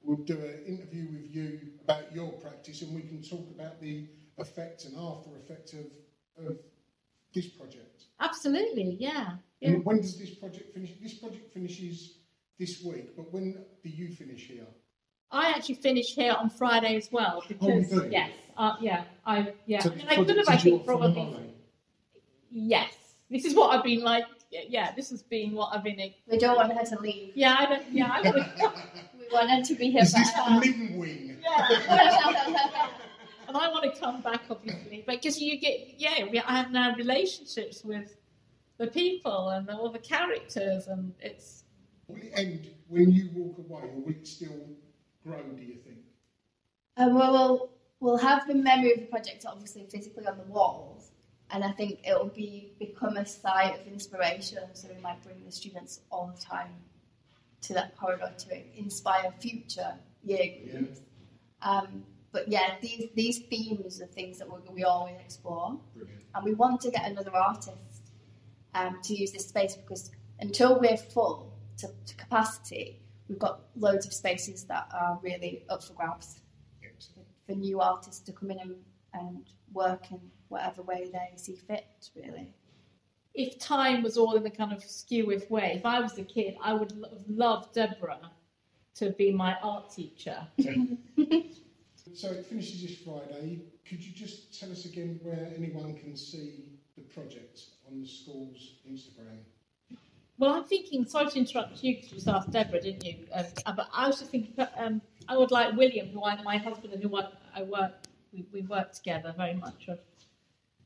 we'll 0.04 0.18
do 0.18 0.36
an 0.36 0.64
interview 0.68 1.08
with 1.12 1.34
you 1.34 1.60
about 1.84 2.14
your 2.14 2.34
practice 2.34 2.82
and 2.82 2.94
we 2.94 3.02
can 3.02 3.24
talk 3.24 3.50
about 3.56 3.80
the 3.80 4.06
effect 4.38 4.86
and 4.86 4.96
after 4.98 5.30
effect 5.38 5.74
of, 5.74 6.46
of 6.46 6.58
this 7.34 7.48
project. 7.48 8.04
Absolutely, 8.20 8.98
yeah. 9.00 9.38
yeah. 9.60 9.70
And 9.70 9.86
when 9.86 9.98
does 9.98 10.18
this 10.18 10.32
project 10.32 10.74
finish? 10.74 10.92
This 11.02 11.16
project 11.16 11.54
finishes 11.54 12.14
this 12.60 12.82
week, 12.84 13.16
but 13.16 13.32
when 13.34 13.54
do 13.84 13.90
you 13.90 14.10
finish 14.10 14.48
here? 14.48 14.68
I 15.32 15.50
actually 15.50 15.76
finish 15.76 16.14
here 16.14 16.34
on 16.38 16.50
Friday 16.50 16.96
as 16.96 17.12
well 17.12 17.42
Oh, 17.42 17.48
you 17.50 17.56
because 17.56 17.90
do? 17.90 18.08
yes, 18.12 18.30
uh, 18.56 18.76
yeah, 18.80 19.04
I 19.26 19.54
yeah. 19.66 19.80
So 19.80 19.92
I 19.92 19.96
mean, 19.96 20.06
I 20.08 20.16
could 20.16 20.28
have 20.30 20.38
project 20.38 20.40
is 20.42 20.50
actually 20.50 20.72
your- 20.72 20.80
for 20.82 20.86
the 20.86 20.98
probably 21.14 21.24
money? 21.34 21.54
yes. 22.52 22.94
This 23.32 23.46
is 23.46 23.56
what 23.56 23.76
I've 23.76 23.84
been 23.84 24.04
like. 24.04 24.26
Yeah, 24.52 24.62
yeah, 24.70 24.92
this 24.96 25.10
has 25.10 25.24
been 25.24 25.54
what 25.54 25.74
I've 25.74 25.84
been. 25.84 25.98
Like. 25.98 26.14
We 26.28 26.38
don't 26.38 26.56
want 26.56 26.72
her 26.74 26.86
to 26.86 27.00
leave. 27.02 27.32
Yeah, 27.36 27.56
I 27.58 27.66
don't. 27.66 27.92
Yeah, 27.92 28.12
I 28.14 28.22
would. 28.22 28.46
We 29.20 29.26
want 29.36 29.50
her 29.50 29.64
to 29.64 29.76
be 29.76 29.90
here 29.90 30.04
Is 30.04 30.14
this 30.14 30.32
the 30.32 30.38
forever. 30.44 30.60
living 30.60 31.00
wing? 31.00 31.38
and 33.54 33.64
I 33.64 33.70
want 33.70 33.94
to 33.94 34.00
come 34.00 34.22
back, 34.22 34.42
obviously, 34.50 35.04
but 35.06 35.16
because 35.22 35.40
you 35.40 35.60
get 35.60 35.96
yeah. 35.98 36.26
We, 36.30 36.40
I 36.40 36.58
have 36.58 36.72
now 36.72 36.96
relationships 36.96 37.84
with 37.84 38.16
the 38.78 38.88
people 38.88 39.50
and 39.50 39.70
all 39.70 39.92
the 39.92 40.00
characters, 40.00 40.88
and 40.88 41.14
it's 41.20 41.64
Will 42.08 42.18
it 42.18 42.32
end 42.36 42.70
when 42.88 43.12
you 43.12 43.30
walk 43.34 43.58
away, 43.60 43.82
or 43.82 44.02
will 44.02 44.10
it 44.10 44.28
still 44.28 44.68
grow? 45.26 45.42
Do 45.42 45.62
you 45.62 45.76
think? 45.86 46.00
Um, 46.98 47.14
well, 47.16 47.32
we'll 47.32 47.70
we'll 48.00 48.18
have 48.18 48.48
the 48.48 48.56
memory 48.56 48.94
of 48.94 49.00
the 49.00 49.06
project 49.06 49.46
obviously 49.48 49.86
physically 49.90 50.28
on 50.28 50.38
the 50.38 50.44
walls, 50.44 51.12
and 51.52 51.64
I 51.64 51.72
think 51.72 52.00
it 52.04 52.14
will 52.18 52.30
be 52.30 52.74
become 52.80 53.18
a 53.18 53.26
site 53.26 53.80
of 53.80 53.88
inspiration. 53.88 54.60
So 54.74 54.90
we 54.94 55.02
might 55.02 55.24
bring 55.24 55.44
the 55.46 55.52
students 55.52 56.02
all 56.12 56.34
the 56.36 56.42
time 56.42 56.74
to 57.62 57.74
that 57.74 57.98
corridor 57.98 58.32
to 58.38 58.78
inspire 58.78 59.34
future 59.40 59.94
year 60.24 60.54
groups. 60.70 61.00
Um, 61.62 62.04
but 62.34 62.50
yeah, 62.50 62.76
these 62.82 63.10
these 63.16 63.40
themes 63.50 64.02
are 64.02 64.08
things 64.08 64.40
that 64.40 64.48
we, 64.52 64.60
we 64.74 64.84
always 64.84 65.16
explore, 65.22 65.80
and 66.36 66.44
we 66.44 66.54
want 66.54 66.82
to 66.82 66.92
get 66.92 67.06
another 67.10 67.34
artist 67.34 68.12
um, 68.74 69.00
to 69.04 69.14
use 69.14 69.32
this 69.32 69.48
space 69.48 69.76
because 69.76 70.12
until 70.40 70.80
we're 70.80 70.98
full 70.98 71.54
to, 71.78 71.88
to 72.08 72.16
capacity, 72.16 73.00
we've 73.30 73.40
got 73.40 73.62
loads 73.78 74.06
of 74.06 74.14
spaces 74.14 74.66
that 74.66 74.88
are 74.94 75.20
really 75.24 75.64
up 75.70 75.84
for 75.84 75.94
grabs 75.94 76.42
for 77.46 77.54
new 77.54 77.80
artists 77.82 78.22
to 78.22 78.32
come 78.32 78.52
in 78.52 78.60
and, 78.60 78.76
and 79.14 79.46
work 79.74 80.12
in 80.12 80.20
whatever 80.48 80.82
way 80.82 81.10
they 81.12 81.38
see 81.38 81.56
fit, 81.56 82.10
really. 82.16 82.54
if 83.34 83.60
time 83.60 84.04
was 84.04 84.18
all 84.18 84.36
in 84.36 84.44
the 84.44 84.50
kind 84.50 84.72
of 84.72 84.84
skewish 84.84 85.50
way. 85.50 85.74
If 85.76 85.86
I 85.86 86.00
was 86.00 86.18
a 86.18 86.24
kid, 86.24 86.56
I 86.64 86.74
would 86.74 86.92
lo- 86.96 87.10
have 87.10 87.28
loved 87.28 87.74
Deborah 87.74 88.32
to 88.96 89.10
be 89.12 89.32
my 89.32 89.58
art 89.62 89.92
teacher. 89.92 90.48
So 92.12 92.30
it 92.30 92.46
finishes 92.46 92.82
this 92.82 92.98
Friday. 92.98 93.62
Could 93.88 94.04
you 94.04 94.12
just 94.14 94.60
tell 94.60 94.72
us 94.72 94.86
again 94.86 95.20
where 95.24 95.50
anyone 95.56 95.96
can 95.96 96.16
see 96.16 96.80
the 96.96 97.02
project 97.04 97.62
on 97.90 98.02
the 98.02 98.08
school's 98.08 98.76
Instagram? 98.90 99.40
Well, 100.38 100.54
I'm 100.54 100.64
thinking, 100.66 101.06
sorry 101.06 101.30
to 101.32 101.40
interrupt 101.40 101.84
you 101.84 101.96
because 101.96 102.12
you 102.12 102.16
just 102.16 102.28
asked 102.28 102.52
Deborah, 102.52 102.82
didn't 102.82 103.06
you? 103.06 103.16
Um, 103.34 103.46
uh, 103.66 103.74
but 103.74 103.88
I 103.94 104.08
was 104.08 104.20
just 104.20 104.32
thinking, 104.32 104.54
um, 104.78 105.02
I 105.28 105.38
would 105.38 105.52
like 105.52 105.76
William, 105.76 106.10
who 106.10 106.24
I, 106.24 106.42
my 106.42 106.58
husband 106.58 106.94
and 106.94 107.02
who 107.02 107.16
I, 107.16 107.30
I 107.56 107.64
work, 107.64 107.94
we, 108.34 108.46
we 108.52 108.62
work 108.62 108.92
together 108.94 109.34
very 109.38 109.54
much 109.54 109.88
on 109.88 109.98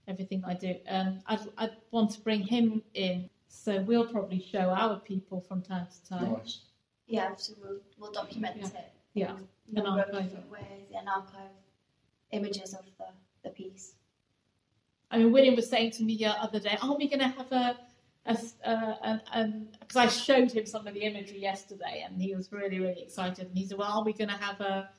everything 0.07 0.43
I 0.45 0.53
do. 0.53 0.75
Um, 0.87 1.19
I'd, 1.27 1.39
I'd 1.57 1.77
want 1.91 2.11
to 2.11 2.21
bring 2.21 2.41
him 2.41 2.83
in, 2.93 3.29
so 3.47 3.81
we'll 3.81 4.07
probably 4.07 4.45
show 4.51 4.69
our 4.69 4.99
people 4.99 5.41
from 5.41 5.61
time 5.61 5.87
to 5.87 6.09
time. 6.09 6.33
Nice. 6.33 6.61
Yeah, 7.07 7.35
so 7.37 7.53
we'll, 7.61 7.79
we'll 7.97 8.11
document 8.11 8.57
it 8.57 8.91
Yeah, 9.17 9.31
an 9.31 9.47
a 9.77 9.81
number 9.83 10.01
of 10.01 10.07
archive. 10.07 10.23
different 10.23 10.51
ways 10.51 10.87
and 10.97 11.07
archive 11.09 11.51
images 12.31 12.73
of 12.73 12.85
the, 12.97 13.05
the 13.43 13.49
piece. 13.49 13.93
I 15.09 15.19
mean, 15.19 15.31
William 15.31 15.55
was 15.55 15.69
saying 15.69 15.91
to 15.91 16.03
me 16.03 16.17
the 16.17 16.27
other 16.27 16.59
day, 16.59 16.77
"Are 16.81 16.95
we 16.95 17.07
going 17.07 17.19
to 17.19 17.27
have 17.27 17.51
a, 17.51 17.77
an 19.33 19.67
because 19.79 19.95
I 19.95 20.07
showed 20.07 20.51
him 20.51 20.65
some 20.65 20.85
of 20.85 20.93
the 20.93 21.01
imagery 21.01 21.39
yesterday, 21.39 22.03
and 22.05 22.21
he 22.21 22.35
was 22.35 22.51
really, 22.51 22.79
really 22.79 23.01
excited. 23.01 23.47
And 23.47 23.57
he 23.57 23.65
said, 23.65 23.77
"Well, 23.77 23.91
are 23.91 24.03
we 24.03 24.13
going 24.13 24.29
to 24.29 24.35
have 24.35 24.61
a, 24.61 24.89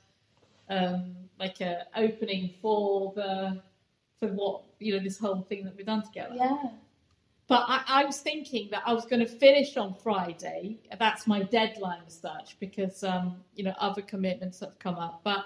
um, 0.69 1.15
like 1.39 1.61
a 1.61 1.85
opening 1.95 2.55
for 2.61 3.13
the, 3.15 3.61
for 4.19 4.29
what 4.29 4.63
you 4.79 4.97
know, 4.97 5.03
this 5.03 5.19
whole 5.19 5.41
thing 5.43 5.63
that 5.65 5.75
we've 5.75 5.85
done 5.85 6.03
together?" 6.03 6.35
Yeah. 6.35 6.69
But 7.49 7.65
I, 7.67 7.81
I 7.87 8.05
was 8.05 8.19
thinking 8.19 8.69
that 8.69 8.83
I 8.85 8.93
was 8.93 9.05
going 9.05 9.21
to 9.21 9.25
finish 9.25 9.75
on 9.75 9.95
Friday. 9.95 10.77
That's 10.99 11.25
my 11.25 11.41
deadline 11.41 12.01
as 12.05 12.13
such 12.13 12.57
because 12.59 13.03
um, 13.03 13.37
you 13.55 13.63
know 13.63 13.73
other 13.79 14.03
commitments 14.03 14.59
have 14.59 14.77
come 14.77 14.95
up. 14.95 15.21
But 15.23 15.45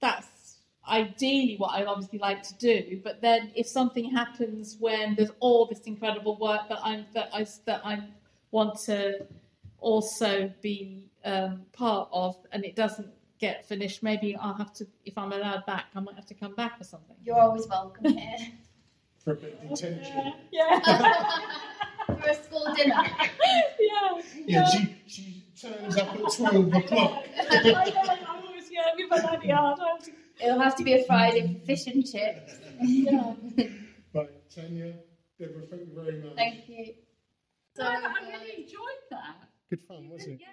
that's 0.00 0.58
ideally 0.88 1.56
what 1.58 1.74
I'd 1.74 1.86
obviously 1.86 2.20
like 2.20 2.44
to 2.44 2.54
do. 2.54 3.00
But 3.02 3.20
then 3.20 3.50
if 3.56 3.66
something 3.66 4.08
happens 4.08 4.76
when 4.78 5.16
there's 5.16 5.32
all 5.40 5.66
this 5.66 5.80
incredible 5.80 6.38
work 6.38 6.68
that 6.68 6.78
I'm 6.84 7.04
that 7.14 7.30
I 7.32 7.44
that 7.64 7.84
I 7.84 8.04
want 8.52 8.78
to 8.82 9.26
also 9.78 10.48
be 10.62 11.10
um, 11.24 11.62
part 11.72 12.08
of, 12.12 12.36
and 12.52 12.64
it 12.64 12.76
doesn't 12.76 13.10
get 13.40 13.66
finished, 13.66 14.00
maybe 14.00 14.36
I'll 14.36 14.54
have 14.54 14.72
to. 14.74 14.86
If 15.04 15.18
I'm 15.18 15.32
allowed 15.32 15.66
back, 15.66 15.86
I 15.96 15.98
might 15.98 16.14
have 16.14 16.26
to 16.26 16.34
come 16.34 16.54
back 16.54 16.80
or 16.80 16.84
something. 16.84 17.16
You're 17.24 17.40
always 17.40 17.66
welcome 17.66 18.16
here 18.16 18.52
For 19.26 19.32
a 19.32 19.34
bit 19.34 19.58
of 19.60 19.68
detention. 19.70 20.34
Yeah. 20.52 20.78
for 22.06 22.12
a 22.30 22.34
school 22.34 22.72
dinner. 22.76 22.94
yeah. 23.80 24.22
Yeah, 24.46 24.64
she, 24.68 24.96
she 25.08 25.44
turns 25.60 25.96
up 25.96 26.14
at 26.14 26.32
12 26.32 26.74
o'clock. 26.74 27.24
I 27.50 27.58
know, 27.64 27.74
I 27.74 28.40
always, 28.46 28.70
yeah, 28.70 28.82
we've 28.96 29.10
had 29.10 29.24
that 29.24 29.44
hard. 29.50 29.80
I 29.80 29.88
have 29.88 30.04
to- 30.04 30.12
It'll 30.38 30.60
have 30.60 30.76
to 30.76 30.84
be 30.84 30.92
a 30.92 31.04
Friday 31.06 31.42
for 31.58 31.66
fish 31.66 31.88
and 31.88 32.06
chips. 32.06 32.54
Yeah. 32.80 33.34
Right, 34.14 34.30
Tanya, 34.54 34.94
Deborah, 35.40 35.66
thank 35.68 35.82
you 35.88 35.94
very 35.94 36.22
much. 36.22 36.36
Thank 36.36 36.68
you. 36.68 36.94
So 37.76 37.82
I 37.82 37.96
really 38.22 38.62
enjoyed 38.62 39.02
that. 39.10 39.48
Good 39.68 39.80
fun, 39.88 40.08
wasn't 40.08 40.40
it? 40.40 40.46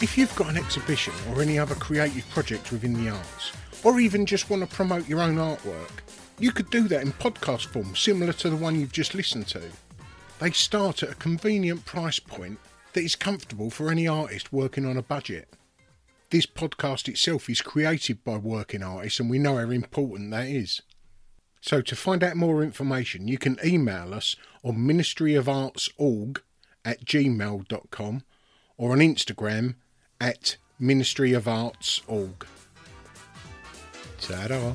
If 0.00 0.16
you've 0.16 0.34
got 0.36 0.50
an 0.50 0.56
exhibition 0.56 1.12
or 1.28 1.42
any 1.42 1.58
other 1.58 1.74
creative 1.74 2.28
project 2.30 2.70
within 2.70 2.94
the 2.94 3.10
arts, 3.10 3.52
or 3.82 3.98
even 3.98 4.26
just 4.26 4.48
want 4.48 4.62
to 4.62 4.76
promote 4.76 5.08
your 5.08 5.20
own 5.20 5.38
artwork, 5.38 5.90
you 6.38 6.52
could 6.52 6.70
do 6.70 6.86
that 6.86 7.02
in 7.02 7.12
podcast 7.14 7.66
form 7.66 7.96
similar 7.96 8.32
to 8.34 8.48
the 8.48 8.54
one 8.54 8.78
you've 8.78 8.92
just 8.92 9.16
listened 9.16 9.48
to. 9.48 9.60
They 10.38 10.52
start 10.52 11.02
at 11.02 11.10
a 11.10 11.16
convenient 11.16 11.84
price 11.84 12.20
point 12.20 12.60
that 12.92 13.02
is 13.02 13.16
comfortable 13.16 13.70
for 13.70 13.90
any 13.90 14.06
artist 14.06 14.52
working 14.52 14.86
on 14.86 14.96
a 14.96 15.02
budget. 15.02 15.48
This 16.30 16.46
podcast 16.46 17.08
itself 17.08 17.50
is 17.50 17.60
created 17.60 18.22
by 18.22 18.36
working 18.36 18.84
artists, 18.84 19.18
and 19.18 19.28
we 19.28 19.40
know 19.40 19.56
how 19.56 19.70
important 19.70 20.30
that 20.30 20.46
is. 20.46 20.80
So, 21.60 21.80
to 21.82 21.96
find 21.96 22.22
out 22.22 22.36
more 22.36 22.62
information, 22.62 23.26
you 23.26 23.36
can 23.36 23.58
email 23.64 24.14
us 24.14 24.36
on 24.62 24.76
ministryofartsorg 24.76 26.38
at 26.84 27.04
gmail.com 27.04 28.22
or 28.76 28.92
on 28.92 28.98
Instagram 28.98 29.74
at 30.20 30.56
ministryofartsorg. 30.80 32.46
Ta-da! 34.20 34.74